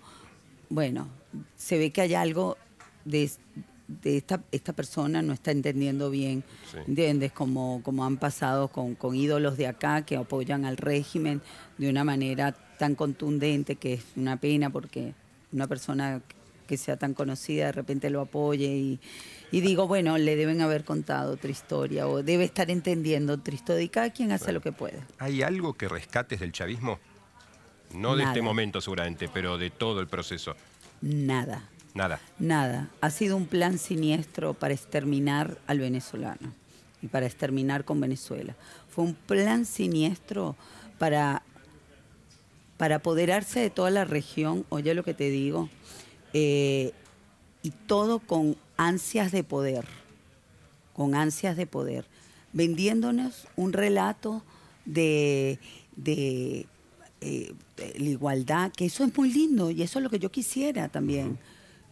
bueno, 0.68 1.08
se 1.56 1.78
ve 1.78 1.90
que 1.90 2.00
hay 2.00 2.14
algo 2.14 2.56
de, 3.04 3.30
esta, 4.04 4.42
esta 4.50 4.72
persona 4.72 5.22
no 5.22 5.32
está 5.32 5.50
entendiendo 5.50 6.10
bien, 6.10 6.44
¿entiendes? 6.86 7.32
Como, 7.32 7.80
como 7.82 8.04
han 8.04 8.16
pasado 8.16 8.68
con, 8.68 8.94
con 8.94 9.14
ídolos 9.14 9.56
de 9.56 9.66
acá 9.66 10.04
que 10.04 10.16
apoyan 10.16 10.64
al 10.64 10.76
régimen 10.76 11.42
de 11.78 11.90
una 11.90 12.04
manera 12.04 12.52
tan 12.78 12.94
contundente 12.94 13.76
que 13.76 13.94
es 13.94 14.04
una 14.16 14.36
pena 14.36 14.70
porque 14.70 15.14
una 15.52 15.66
persona 15.66 16.20
que 16.66 16.76
sea 16.76 16.96
tan 16.96 17.14
conocida 17.14 17.66
de 17.66 17.72
repente 17.72 18.10
lo 18.10 18.20
apoye 18.20 18.66
y, 18.66 19.00
y 19.50 19.60
digo, 19.60 19.86
bueno, 19.86 20.18
le 20.18 20.36
deben 20.36 20.60
haber 20.60 20.84
contado 20.84 21.34
otra 21.34 21.50
historia 21.50 22.08
o 22.08 22.22
debe 22.22 22.44
estar 22.44 22.70
entendiendo 22.70 23.34
otra 23.34 23.54
historia 23.54 23.82
y 23.82 23.88
cada 23.88 24.10
quien 24.10 24.32
hace 24.32 24.52
lo 24.52 24.60
que 24.60 24.72
puede. 24.72 25.00
¿Hay 25.18 25.42
algo 25.42 25.74
que 25.74 25.88
rescates 25.88 26.40
del 26.40 26.52
chavismo? 26.52 26.98
No 27.94 28.16
de 28.16 28.24
este 28.24 28.42
momento 28.42 28.80
seguramente, 28.80 29.28
pero 29.32 29.56
de 29.58 29.70
todo 29.70 30.00
el 30.00 30.08
proceso. 30.08 30.56
nada. 31.00 31.68
Nada. 31.94 32.18
Nada. 32.40 32.88
Ha 33.00 33.10
sido 33.10 33.36
un 33.36 33.46
plan 33.46 33.78
siniestro 33.78 34.52
para 34.52 34.74
exterminar 34.74 35.58
al 35.68 35.78
venezolano 35.78 36.52
y 37.00 37.06
para 37.06 37.26
exterminar 37.26 37.84
con 37.84 38.00
Venezuela. 38.00 38.56
Fue 38.88 39.04
un 39.04 39.14
plan 39.14 39.64
siniestro 39.64 40.56
para, 40.98 41.42
para 42.78 42.96
apoderarse 42.96 43.60
de 43.60 43.70
toda 43.70 43.90
la 43.90 44.04
región, 44.04 44.66
oye 44.70 44.92
lo 44.94 45.04
que 45.04 45.14
te 45.14 45.30
digo, 45.30 45.70
eh, 46.34 46.92
y 47.62 47.70
todo 47.70 48.18
con 48.18 48.56
ansias 48.76 49.32
de 49.32 49.44
poder, 49.44 49.86
con 50.92 51.14
ansias 51.14 51.56
de 51.56 51.66
poder, 51.66 52.04
vendiéndonos 52.52 53.46
un 53.56 53.72
relato 53.72 54.42
de, 54.84 55.58
de, 55.96 56.66
eh, 57.20 57.54
de 57.76 57.94
la 57.98 58.08
igualdad, 58.10 58.72
que 58.72 58.86
eso 58.86 59.04
es 59.04 59.16
muy 59.16 59.32
lindo 59.32 59.70
y 59.70 59.82
eso 59.82 59.98
es 59.98 60.02
lo 60.02 60.10
que 60.10 60.18
yo 60.18 60.30
quisiera 60.30 60.88
también. 60.88 61.38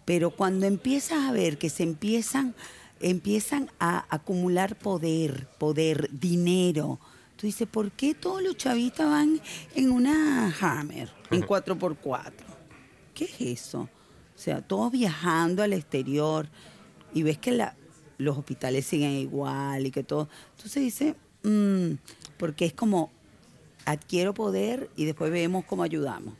Pero 0.04 0.30
cuando 0.30 0.66
empiezas 0.66 1.28
a 1.28 1.32
ver 1.32 1.56
que 1.56 1.70
se 1.70 1.84
empiezan, 1.84 2.54
empiezan 3.00 3.70
a 3.78 4.04
acumular 4.10 4.76
poder, 4.76 5.46
poder, 5.58 6.10
dinero, 6.12 6.98
tú 7.36 7.46
dices, 7.46 7.68
¿por 7.68 7.92
qué 7.92 8.14
todos 8.14 8.42
los 8.42 8.56
chavistas 8.56 9.08
van 9.08 9.40
en 9.76 9.90
una 9.90 10.52
Hammer, 10.60 11.10
en 11.30 11.42
4x4? 11.42 12.32
¿Qué 13.14 13.24
es 13.24 13.40
eso? 13.40 13.88
O 14.42 14.44
sea, 14.44 14.60
todos 14.60 14.90
viajando 14.90 15.62
al 15.62 15.72
exterior 15.72 16.48
y 17.14 17.22
ves 17.22 17.38
que 17.38 17.52
la, 17.52 17.76
los 18.18 18.36
hospitales 18.36 18.84
siguen 18.84 19.12
igual 19.12 19.86
y 19.86 19.92
que 19.92 20.02
todo. 20.02 20.28
Entonces 20.56 20.82
dice, 20.82 21.14
mm, 21.44 21.92
porque 22.38 22.64
es 22.64 22.72
como 22.72 23.12
adquiero 23.84 24.34
poder 24.34 24.90
y 24.96 25.04
después 25.04 25.30
vemos 25.30 25.64
cómo 25.64 25.84
ayudamos. 25.84 26.34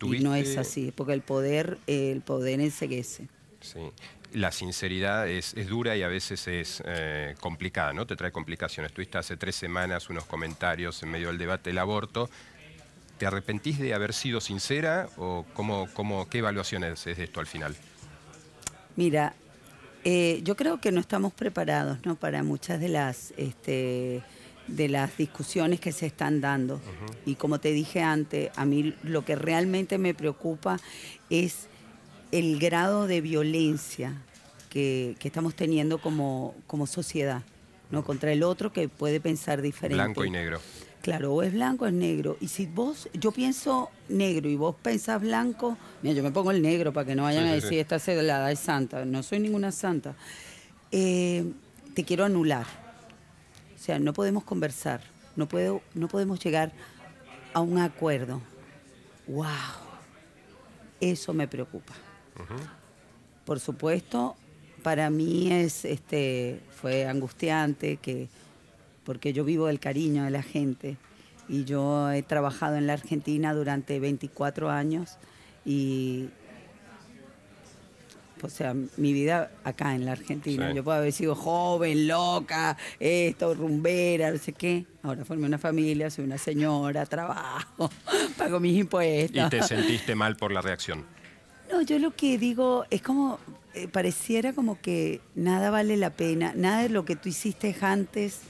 Y 0.00 0.20
no 0.20 0.34
es 0.34 0.56
así, 0.56 0.94
porque 0.96 1.12
el 1.12 1.20
poder, 1.20 1.76
el 1.86 2.22
poder 2.22 2.58
enseguece. 2.58 3.28
Sí. 3.60 3.80
La 4.32 4.50
sinceridad 4.50 5.28
es, 5.28 5.52
es 5.58 5.66
dura 5.66 5.94
y 5.98 6.02
a 6.02 6.08
veces 6.08 6.48
es 6.48 6.82
eh, 6.86 7.34
complicada, 7.38 7.92
¿no? 7.92 8.06
Te 8.06 8.16
trae 8.16 8.32
complicaciones. 8.32 8.94
Tuviste 8.94 9.18
hace 9.18 9.36
tres 9.36 9.56
semanas 9.56 10.08
unos 10.08 10.24
comentarios 10.24 11.02
en 11.02 11.10
medio 11.10 11.28
del 11.28 11.36
debate 11.36 11.68
del 11.68 11.80
aborto. 11.80 12.30
¿Te 13.20 13.26
arrepentís 13.26 13.78
de 13.78 13.92
haber 13.92 14.14
sido 14.14 14.40
sincera 14.40 15.10
o 15.18 15.44
cómo, 15.52 15.90
cómo, 15.92 16.26
qué 16.30 16.38
evaluaciones 16.38 17.06
es 17.06 17.18
de 17.18 17.24
esto 17.24 17.40
al 17.40 17.46
final? 17.46 17.76
Mira, 18.96 19.34
eh, 20.04 20.40
yo 20.42 20.56
creo 20.56 20.80
que 20.80 20.90
no 20.90 21.00
estamos 21.00 21.34
preparados 21.34 21.98
¿no? 22.06 22.16
para 22.16 22.42
muchas 22.42 22.80
de 22.80 22.88
las, 22.88 23.34
este, 23.36 24.22
de 24.68 24.88
las 24.88 25.18
discusiones 25.18 25.80
que 25.80 25.92
se 25.92 26.06
están 26.06 26.40
dando. 26.40 26.80
Y 27.26 27.34
como 27.34 27.60
te 27.60 27.72
dije 27.72 28.00
antes, 28.00 28.50
a 28.56 28.64
mí 28.64 28.94
lo 29.02 29.22
que 29.22 29.36
realmente 29.36 29.98
me 29.98 30.14
preocupa 30.14 30.78
es 31.28 31.68
el 32.32 32.58
grado 32.58 33.06
de 33.06 33.20
violencia 33.20 34.14
que, 34.70 35.14
que 35.18 35.28
estamos 35.28 35.54
teniendo 35.54 35.98
como, 35.98 36.54
como 36.66 36.86
sociedad, 36.86 37.42
¿no? 37.90 38.02
contra 38.02 38.32
el 38.32 38.42
otro 38.42 38.72
que 38.72 38.88
puede 38.88 39.20
pensar 39.20 39.60
diferente. 39.60 40.02
Blanco 40.02 40.24
y 40.24 40.30
negro. 40.30 40.58
Claro, 41.02 41.32
o 41.34 41.42
es 41.42 41.52
blanco 41.52 41.84
o 41.86 41.88
es 41.88 41.94
negro. 41.94 42.36
Y 42.40 42.48
si 42.48 42.66
vos, 42.66 43.08
yo 43.14 43.32
pienso 43.32 43.90
negro 44.08 44.50
y 44.50 44.56
vos 44.56 44.76
pensás 44.82 45.20
blanco, 45.20 45.78
mira, 46.02 46.14
yo 46.14 46.22
me 46.22 46.30
pongo 46.30 46.50
el 46.50 46.60
negro 46.60 46.92
para 46.92 47.06
que 47.06 47.14
no 47.14 47.22
vayan 47.22 47.44
Sí, 47.44 47.50
a 47.50 47.54
decir 47.54 47.68
sí. 47.70 47.78
esta 47.78 47.98
celada 47.98 48.52
es 48.52 48.58
santa. 48.60 49.04
No 49.06 49.22
soy 49.22 49.38
ninguna 49.40 49.72
santa. 49.72 50.14
Eh, 50.92 51.52
te 51.94 52.04
quiero 52.04 52.24
anular. 52.24 52.66
O 53.74 53.82
sea, 53.82 53.98
no 53.98 54.12
podemos 54.12 54.44
conversar, 54.44 55.00
no, 55.36 55.48
puedo, 55.48 55.80
no 55.94 56.06
podemos 56.08 56.38
llegar 56.44 56.70
a 57.54 57.60
un 57.60 57.78
acuerdo. 57.78 58.42
¡Wow! 59.26 59.46
Eso 61.00 61.32
me 61.32 61.48
preocupa. 61.48 61.94
Por 63.46 63.58
supuesto, 63.58 64.36
para 64.82 65.08
mí 65.08 65.50
es, 65.50 65.84
este, 65.86 66.60
fue 66.80 67.06
angustiante 67.06 67.96
que, 67.96 68.28
porque 69.10 69.32
yo 69.32 69.42
vivo 69.42 69.66
del 69.66 69.80
cariño 69.80 70.22
de 70.22 70.30
la 70.30 70.40
gente 70.40 70.96
y 71.48 71.64
yo 71.64 72.12
he 72.12 72.22
trabajado 72.22 72.76
en 72.76 72.86
la 72.86 72.92
Argentina 72.92 73.52
durante 73.52 73.98
24 73.98 74.70
años 74.70 75.18
y, 75.64 76.28
o 78.40 78.48
sea, 78.48 78.72
mi 78.72 79.12
vida 79.12 79.50
acá 79.64 79.96
en 79.96 80.04
la 80.04 80.12
Argentina. 80.12 80.70
Sí. 80.70 80.76
Yo 80.76 80.84
puedo 80.84 80.98
haber 80.98 81.12
sido 81.12 81.34
joven, 81.34 82.06
loca, 82.06 82.76
esto, 83.00 83.52
rumbera, 83.52 84.30
no 84.30 84.38
sé 84.38 84.52
qué. 84.52 84.86
Ahora 85.02 85.24
formé 85.24 85.46
una 85.46 85.58
familia, 85.58 86.08
soy 86.08 86.26
una 86.26 86.38
señora, 86.38 87.04
trabajo, 87.04 87.90
pago 88.38 88.60
mis 88.60 88.78
impuestos. 88.78 89.44
Y 89.44 89.50
te 89.50 89.60
sentiste 89.64 90.14
mal 90.14 90.36
por 90.36 90.52
la 90.52 90.60
reacción. 90.60 91.04
No, 91.72 91.82
yo 91.82 91.98
lo 91.98 92.14
que 92.14 92.38
digo 92.38 92.84
es 92.90 93.02
como, 93.02 93.40
eh, 93.74 93.88
pareciera 93.88 94.52
como 94.52 94.80
que 94.80 95.20
nada 95.34 95.72
vale 95.72 95.96
la 95.96 96.10
pena, 96.10 96.52
nada 96.54 96.82
de 96.84 96.90
lo 96.90 97.04
que 97.04 97.16
tú 97.16 97.28
hiciste 97.28 97.74
antes, 97.80 98.42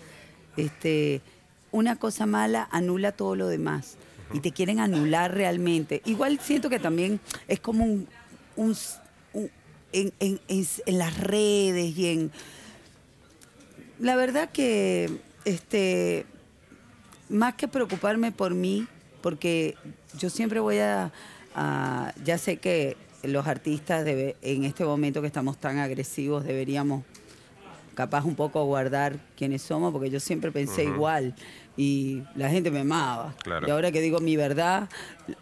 este, 0.56 1.20
una 1.72 1.96
cosa 1.96 2.26
mala 2.26 2.68
anula 2.70 3.12
todo 3.12 3.36
lo 3.36 3.48
demás 3.48 3.96
y 4.32 4.40
te 4.40 4.52
quieren 4.52 4.78
anular 4.80 5.34
realmente. 5.34 6.02
Igual 6.04 6.38
siento 6.40 6.70
que 6.70 6.78
también 6.78 7.20
es 7.48 7.60
como 7.60 7.84
un, 7.84 8.06
un 8.56 8.76
en, 9.92 10.12
en- 10.20 10.40
en 10.48 10.98
las 10.98 11.18
redes 11.18 11.96
y 11.98 12.06
en... 12.08 12.30
La 13.98 14.16
verdad 14.16 14.48
que, 14.50 15.10
este, 15.44 16.24
más 17.28 17.54
que 17.54 17.68
preocuparme 17.68 18.32
por 18.32 18.54
mí, 18.54 18.86
porque 19.20 19.76
yo 20.18 20.30
siempre 20.30 20.58
voy 20.60 20.78
a, 20.78 21.12
ya 22.24 22.38
sé 22.38 22.56
que 22.56 22.96
los 23.22 23.46
artistas 23.46 24.06
en 24.06 24.64
este 24.64 24.84
momento 24.84 25.20
que 25.20 25.26
estamos 25.26 25.58
tan 25.58 25.78
agresivos 25.78 26.44
deberíamos 26.44 27.04
capaz 28.00 28.24
un 28.24 28.34
poco 28.34 28.64
guardar 28.64 29.18
quiénes 29.36 29.60
somos, 29.60 29.92
porque 29.92 30.08
yo 30.08 30.20
siempre 30.20 30.50
pensé 30.50 30.84
igual 30.84 31.34
y 31.76 32.22
la 32.34 32.48
gente 32.48 32.70
me 32.70 32.80
amaba. 32.80 33.34
Claro. 33.42 33.66
Y 33.66 33.70
ahora 33.70 33.92
que 33.92 34.00
digo 34.00 34.20
mi 34.20 34.36
verdad, 34.36 34.88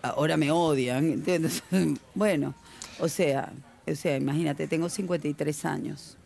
ahora 0.02 0.36
me 0.36 0.50
odian, 0.50 1.12
¿entiendes? 1.12 1.62
bueno, 2.16 2.54
o 2.98 3.06
sea, 3.08 3.52
o 3.86 3.94
sea, 3.94 4.16
imagínate, 4.16 4.66
tengo 4.66 4.88
53 4.88 5.64
años. 5.66 6.16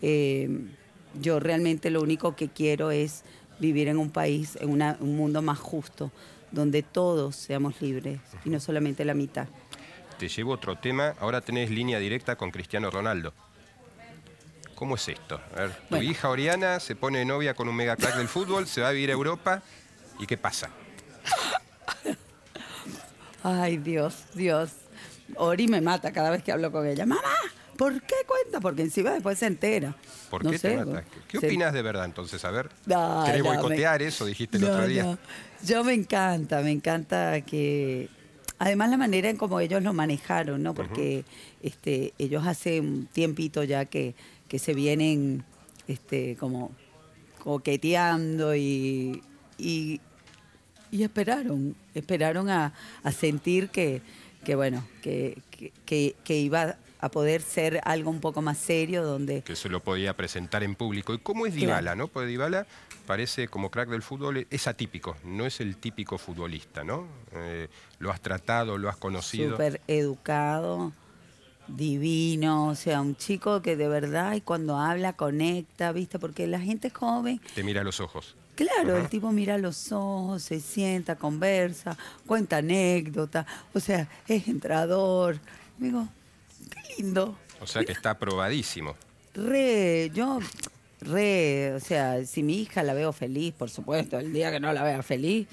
Eh, 0.00 0.48
yo 1.20 1.38
realmente 1.38 1.90
lo 1.90 2.00
único 2.00 2.34
que 2.34 2.48
quiero 2.48 2.90
es 2.90 3.22
vivir 3.60 3.88
en 3.88 3.98
un 3.98 4.08
país, 4.08 4.56
en 4.62 4.70
una- 4.70 4.96
un 5.00 5.16
mundo 5.18 5.42
más 5.42 5.58
justo, 5.58 6.10
donde 6.50 6.82
todos 6.82 7.36
seamos 7.36 7.82
libres 7.82 8.20
y 8.44 8.48
no 8.48 8.58
solamente 8.58 9.04
la 9.04 9.12
mitad. 9.12 9.48
Te 10.18 10.28
llevo 10.28 10.52
otro 10.52 10.76
tema. 10.76 11.14
Ahora 11.20 11.42
tenés 11.42 11.70
línea 11.70 11.98
directa 11.98 12.36
con 12.36 12.50
Cristiano 12.50 12.90
Ronaldo. 12.90 13.34
¿Cómo 14.74 14.96
es 14.96 15.08
esto? 15.08 15.40
A 15.56 15.60
ver, 15.60 15.70
tu 15.72 15.76
Bueno. 15.90 16.10
hija 16.10 16.28
Oriana 16.28 16.80
se 16.80 16.96
pone 16.96 17.18
de 17.20 17.24
novia 17.24 17.54
con 17.54 17.68
un 17.68 17.76
mega 17.76 17.96
crack 17.96 18.16
del 18.16 18.28
fútbol, 18.28 18.66
se 18.66 18.80
va 18.80 18.88
a 18.88 18.92
vivir 18.92 19.10
a 19.10 19.12
Europa. 19.12 19.62
¿Y 20.18 20.26
qué 20.26 20.36
pasa? 20.36 20.70
Ay, 23.42 23.76
Dios, 23.78 24.24
Dios. 24.34 24.70
Ori 25.36 25.68
me 25.68 25.80
mata 25.80 26.12
cada 26.12 26.30
vez 26.30 26.42
que 26.42 26.52
hablo 26.52 26.70
con 26.72 26.86
ella. 26.86 27.04
Mamá, 27.06 27.22
¿por 27.76 28.00
qué 28.02 28.14
cuenta? 28.26 28.60
Porque 28.60 28.82
encima 28.82 29.10
después 29.10 29.38
se 29.38 29.46
entera. 29.46 29.94
¿Por 30.30 30.44
No 30.44 30.50
qué 30.50 30.58
sé, 30.58 30.70
te 30.70 30.84
mata? 30.84 31.04
¿Qué 31.28 31.40
se- 31.40 31.46
opinas 31.46 31.72
de 31.72 31.82
verdad 31.82 32.04
entonces? 32.06 32.44
A 32.44 32.50
ver, 32.50 32.70
No, 32.86 33.22
¿querés 33.26 33.42
no, 33.44 33.50
me- 33.50 33.56
boicotear 33.56 34.02
eso? 34.02 34.24
Dijiste 34.24 34.56
el 34.58 34.64
otro 34.64 34.86
día. 34.86 35.18
Yo 35.62 35.84
me 35.84 35.94
encanta, 35.94 36.60
me 36.60 36.70
encanta 36.70 37.40
que... 37.42 38.08
Además 38.58 38.88
la 38.90 38.96
manera 38.96 39.28
en 39.28 39.36
como 39.36 39.58
ellos 39.60 39.82
lo 39.82 39.92
manejaron, 39.92 40.62
¿no? 40.62 40.74
Porque 40.74 41.24
este, 41.62 42.14
ellos 42.18 42.46
hace 42.46 42.80
un 42.80 43.06
tiempito 43.06 43.62
ya 43.64 43.84
que, 43.84 44.14
que 44.54 44.60
se 44.60 44.72
vienen 44.72 45.42
este, 45.88 46.36
como 46.36 46.70
coqueteando 47.42 48.54
y, 48.54 49.20
y, 49.58 50.00
y 50.92 51.02
esperaron, 51.02 51.74
esperaron 51.92 52.48
a, 52.48 52.72
a 53.02 53.10
sentir 53.10 53.68
que, 53.70 54.00
que 54.44 54.54
bueno, 54.54 54.86
que, 55.02 55.38
que- 55.84 56.14
iba 56.38 56.76
a 57.00 57.08
poder 57.08 57.42
ser 57.42 57.80
algo 57.84 58.10
un 58.10 58.20
poco 58.20 58.42
más 58.42 58.56
serio 58.58 59.02
donde 59.02 59.42
Que 59.42 59.56
se 59.56 59.68
lo 59.68 59.82
podía 59.82 60.16
presentar 60.16 60.62
en 60.62 60.76
público. 60.76 61.12
¿Y 61.14 61.18
cómo 61.18 61.46
es 61.46 61.54
Claro. 61.54 61.66
Dybala, 61.66 61.96
no? 61.96 62.06
Porque 62.06 62.28
Dybala 62.28 62.64
parece 63.08 63.48
como 63.48 63.72
crack 63.72 63.88
del 63.88 64.02
fútbol, 64.02 64.46
es 64.48 64.68
atípico, 64.68 65.16
no 65.24 65.46
es 65.46 65.60
el 65.60 65.78
típico 65.78 66.16
futbolista, 66.16 66.84
¿no? 66.84 67.08
Eh, 67.32 67.66
lo 67.98 68.12
has 68.12 68.20
tratado, 68.20 68.78
lo 68.78 68.88
has 68.88 68.96
conocido. 68.98 69.50
súper 69.50 69.80
educado, 69.88 70.92
divino, 71.68 72.68
o 72.68 72.74
sea, 72.74 73.00
un 73.00 73.16
chico 73.16 73.62
que 73.62 73.76
de 73.76 73.88
verdad 73.88 74.34
y 74.34 74.40
cuando 74.40 74.76
habla 74.78 75.14
conecta, 75.14 75.92
¿viste? 75.92 76.18
Porque 76.18 76.46
la 76.46 76.60
gente 76.60 76.90
joven, 76.90 77.40
Te 77.54 77.62
mira 77.62 77.80
a 77.80 77.84
los 77.84 78.00
ojos. 78.00 78.36
claro, 78.54 78.92
Ajá. 78.94 79.02
el 79.02 79.08
tipo 79.08 79.30
mira 79.32 79.54
a 79.54 79.58
los 79.58 79.90
ojos, 79.92 80.42
se 80.42 80.60
sienta, 80.60 81.16
conversa, 81.16 81.96
cuenta 82.26 82.58
anécdotas, 82.58 83.46
o 83.72 83.80
sea, 83.80 84.08
es 84.28 84.46
entrador. 84.48 85.38
Digo, 85.78 86.08
qué 86.70 87.02
lindo. 87.02 87.36
O 87.60 87.66
sea 87.66 87.84
que 87.84 87.92
está 87.92 88.10
aprobadísimo. 88.10 88.94
Re, 89.34 90.10
yo, 90.14 90.38
re, 91.00 91.72
o 91.74 91.80
sea, 91.80 92.24
si 92.26 92.42
mi 92.42 92.60
hija 92.60 92.82
la 92.82 92.94
veo 92.94 93.12
feliz, 93.12 93.52
por 93.54 93.70
supuesto, 93.70 94.18
el 94.18 94.32
día 94.32 94.50
que 94.52 94.60
no 94.60 94.72
la 94.72 94.82
vea 94.84 95.02
feliz, 95.02 95.48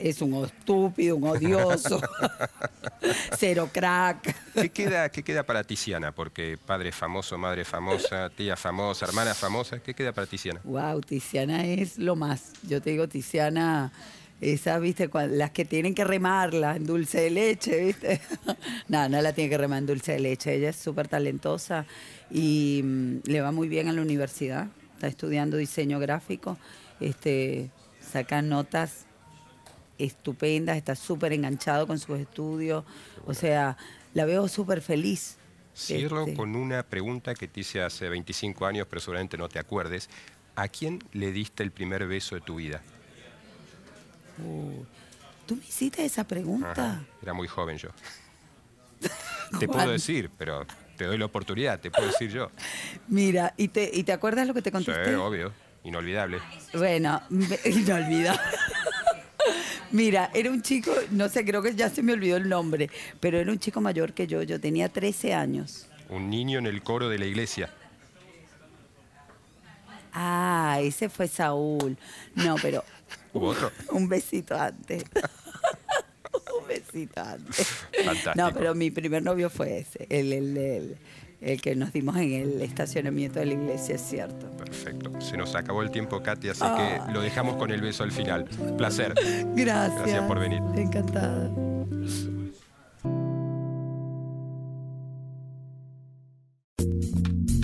es 0.00 0.22
un 0.22 0.44
estúpido, 0.44 1.16
un 1.16 1.28
odioso, 1.28 2.00
cero 3.38 3.68
crack. 3.72 4.34
¿Qué 4.54 4.70
queda, 4.70 5.08
¿Qué 5.10 5.22
queda 5.22 5.42
para 5.44 5.62
Tiziana? 5.62 6.12
Porque 6.12 6.58
padre 6.64 6.90
famoso, 6.90 7.36
madre 7.36 7.64
famosa, 7.64 8.30
tía 8.30 8.56
famosa, 8.56 9.06
hermana 9.06 9.34
famosa, 9.34 9.80
¿qué 9.80 9.94
queda 9.94 10.12
para 10.12 10.26
Tiziana? 10.26 10.60
Wow, 10.64 11.02
Tiziana 11.02 11.64
es 11.66 11.98
lo 11.98 12.16
más. 12.16 12.52
Yo 12.66 12.80
te 12.80 12.90
digo, 12.90 13.08
Tiziana, 13.08 13.92
esas, 14.40 14.80
viste, 14.80 15.10
las 15.28 15.50
que 15.50 15.66
tienen 15.66 15.94
que 15.94 16.04
remarla 16.04 16.76
en 16.76 16.86
dulce 16.86 17.20
de 17.20 17.30
leche, 17.30 17.84
viste. 17.84 18.20
no, 18.88 19.08
no 19.08 19.20
la 19.20 19.34
tiene 19.34 19.50
que 19.50 19.58
remar 19.58 19.80
en 19.80 19.86
dulce 19.86 20.12
de 20.12 20.20
leche. 20.20 20.54
Ella 20.54 20.70
es 20.70 20.76
súper 20.76 21.08
talentosa 21.08 21.84
y 22.30 22.80
mm, 22.82 23.16
le 23.24 23.40
va 23.42 23.52
muy 23.52 23.68
bien 23.68 23.88
a 23.88 23.92
la 23.92 24.00
universidad. 24.00 24.68
Está 24.94 25.08
estudiando 25.08 25.58
diseño 25.58 25.98
gráfico. 25.98 26.56
Este, 27.00 27.70
saca 28.00 28.40
notas 28.40 29.06
estupenda, 30.04 30.76
está 30.76 30.94
súper 30.94 31.32
enganchado 31.32 31.86
con 31.86 31.98
sus 31.98 32.18
estudios, 32.18 32.84
o 33.26 33.34
sea, 33.34 33.76
la 34.14 34.24
veo 34.24 34.48
súper 34.48 34.80
feliz. 34.80 35.36
Cierro 35.76 36.22
este. 36.22 36.34
con 36.34 36.56
una 36.56 36.82
pregunta 36.82 37.34
que 37.34 37.48
te 37.48 37.60
hice 37.60 37.82
hace 37.82 38.08
25 38.08 38.66
años, 38.66 38.86
pero 38.88 39.00
seguramente 39.00 39.38
no 39.38 39.48
te 39.48 39.58
acuerdes. 39.58 40.10
¿A 40.56 40.68
quién 40.68 41.02
le 41.12 41.32
diste 41.32 41.62
el 41.62 41.70
primer 41.70 42.06
beso 42.06 42.34
de 42.34 42.40
tu 42.40 42.56
vida? 42.56 42.82
Uh, 44.44 44.84
¿Tú 45.46 45.56
me 45.56 45.64
hiciste 45.64 46.04
esa 46.04 46.24
pregunta? 46.24 47.02
era 47.22 47.32
muy 47.32 47.48
joven 47.48 47.78
yo. 47.78 47.88
te 49.58 49.66
puedo 49.66 49.90
decir, 49.90 50.30
pero 50.36 50.66
te 50.96 51.06
doy 51.06 51.18
la 51.18 51.24
oportunidad, 51.24 51.80
te 51.80 51.90
puedo 51.90 52.06
decir 52.08 52.30
yo. 52.30 52.50
Mira, 53.08 53.54
¿y 53.56 53.68
te, 53.68 53.90
¿y 53.92 54.02
te 54.02 54.12
acuerdas 54.12 54.46
lo 54.46 54.54
que 54.54 54.62
te 54.62 54.70
contesté? 54.70 55.06
Sí, 55.06 55.14
obvio, 55.14 55.52
inolvidable. 55.84 56.40
Bueno, 56.74 57.22
inolvidable. 57.64 58.40
Mira, 59.92 60.30
era 60.34 60.50
un 60.50 60.62
chico, 60.62 60.92
no 61.10 61.28
sé, 61.28 61.44
creo 61.44 61.62
que 61.62 61.74
ya 61.74 61.90
se 61.90 62.02
me 62.02 62.12
olvidó 62.12 62.36
el 62.36 62.48
nombre, 62.48 62.90
pero 63.18 63.38
era 63.38 63.50
un 63.50 63.58
chico 63.58 63.80
mayor 63.80 64.12
que 64.12 64.26
yo, 64.26 64.42
yo 64.42 64.60
tenía 64.60 64.88
13 64.88 65.34
años. 65.34 65.86
Un 66.08 66.30
niño 66.30 66.58
en 66.58 66.66
el 66.66 66.82
coro 66.82 67.08
de 67.08 67.18
la 67.18 67.26
iglesia. 67.26 67.70
Ah, 70.12 70.78
ese 70.80 71.08
fue 71.08 71.28
Saúl. 71.28 71.96
No, 72.34 72.56
pero... 72.60 72.84
¿Hubo 73.32 73.48
otro? 73.48 73.70
Un 73.92 74.08
besito 74.08 74.56
antes. 74.56 75.04
un 76.60 76.66
besito 76.66 77.20
antes. 77.20 77.66
Fantástico. 78.04 78.32
No, 78.34 78.52
pero 78.52 78.74
mi 78.74 78.90
primer 78.90 79.22
novio 79.22 79.50
fue 79.50 79.78
ese, 79.78 80.06
el, 80.08 80.32
el, 80.32 80.56
el 80.56 80.98
el 81.40 81.60
que 81.60 81.74
nos 81.74 81.92
dimos 81.92 82.16
en 82.16 82.32
el 82.32 82.62
estacionamiento 82.62 83.40
de 83.40 83.46
la 83.46 83.52
iglesia, 83.54 83.94
es 83.94 84.02
cierto. 84.02 84.50
Perfecto. 84.56 85.20
Se 85.20 85.36
nos 85.36 85.54
acabó 85.54 85.82
el 85.82 85.90
tiempo, 85.90 86.22
Katy, 86.22 86.50
así 86.50 86.60
que 86.60 86.66
ah. 86.66 87.10
lo 87.12 87.20
dejamos 87.20 87.56
con 87.56 87.70
el 87.70 87.80
beso 87.80 88.02
al 88.02 88.12
final. 88.12 88.44
Placer. 88.76 89.14
Gracias. 89.54 89.98
Gracias 89.98 90.24
por 90.24 90.38
venir. 90.38 90.62
Encantada. 90.76 91.50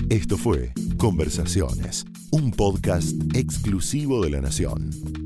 Esto 0.08 0.38
fue 0.38 0.72
Conversaciones, 0.96 2.06
un 2.30 2.50
podcast 2.52 3.14
exclusivo 3.34 4.24
de 4.24 4.30
La 4.30 4.40
Nación. 4.40 5.25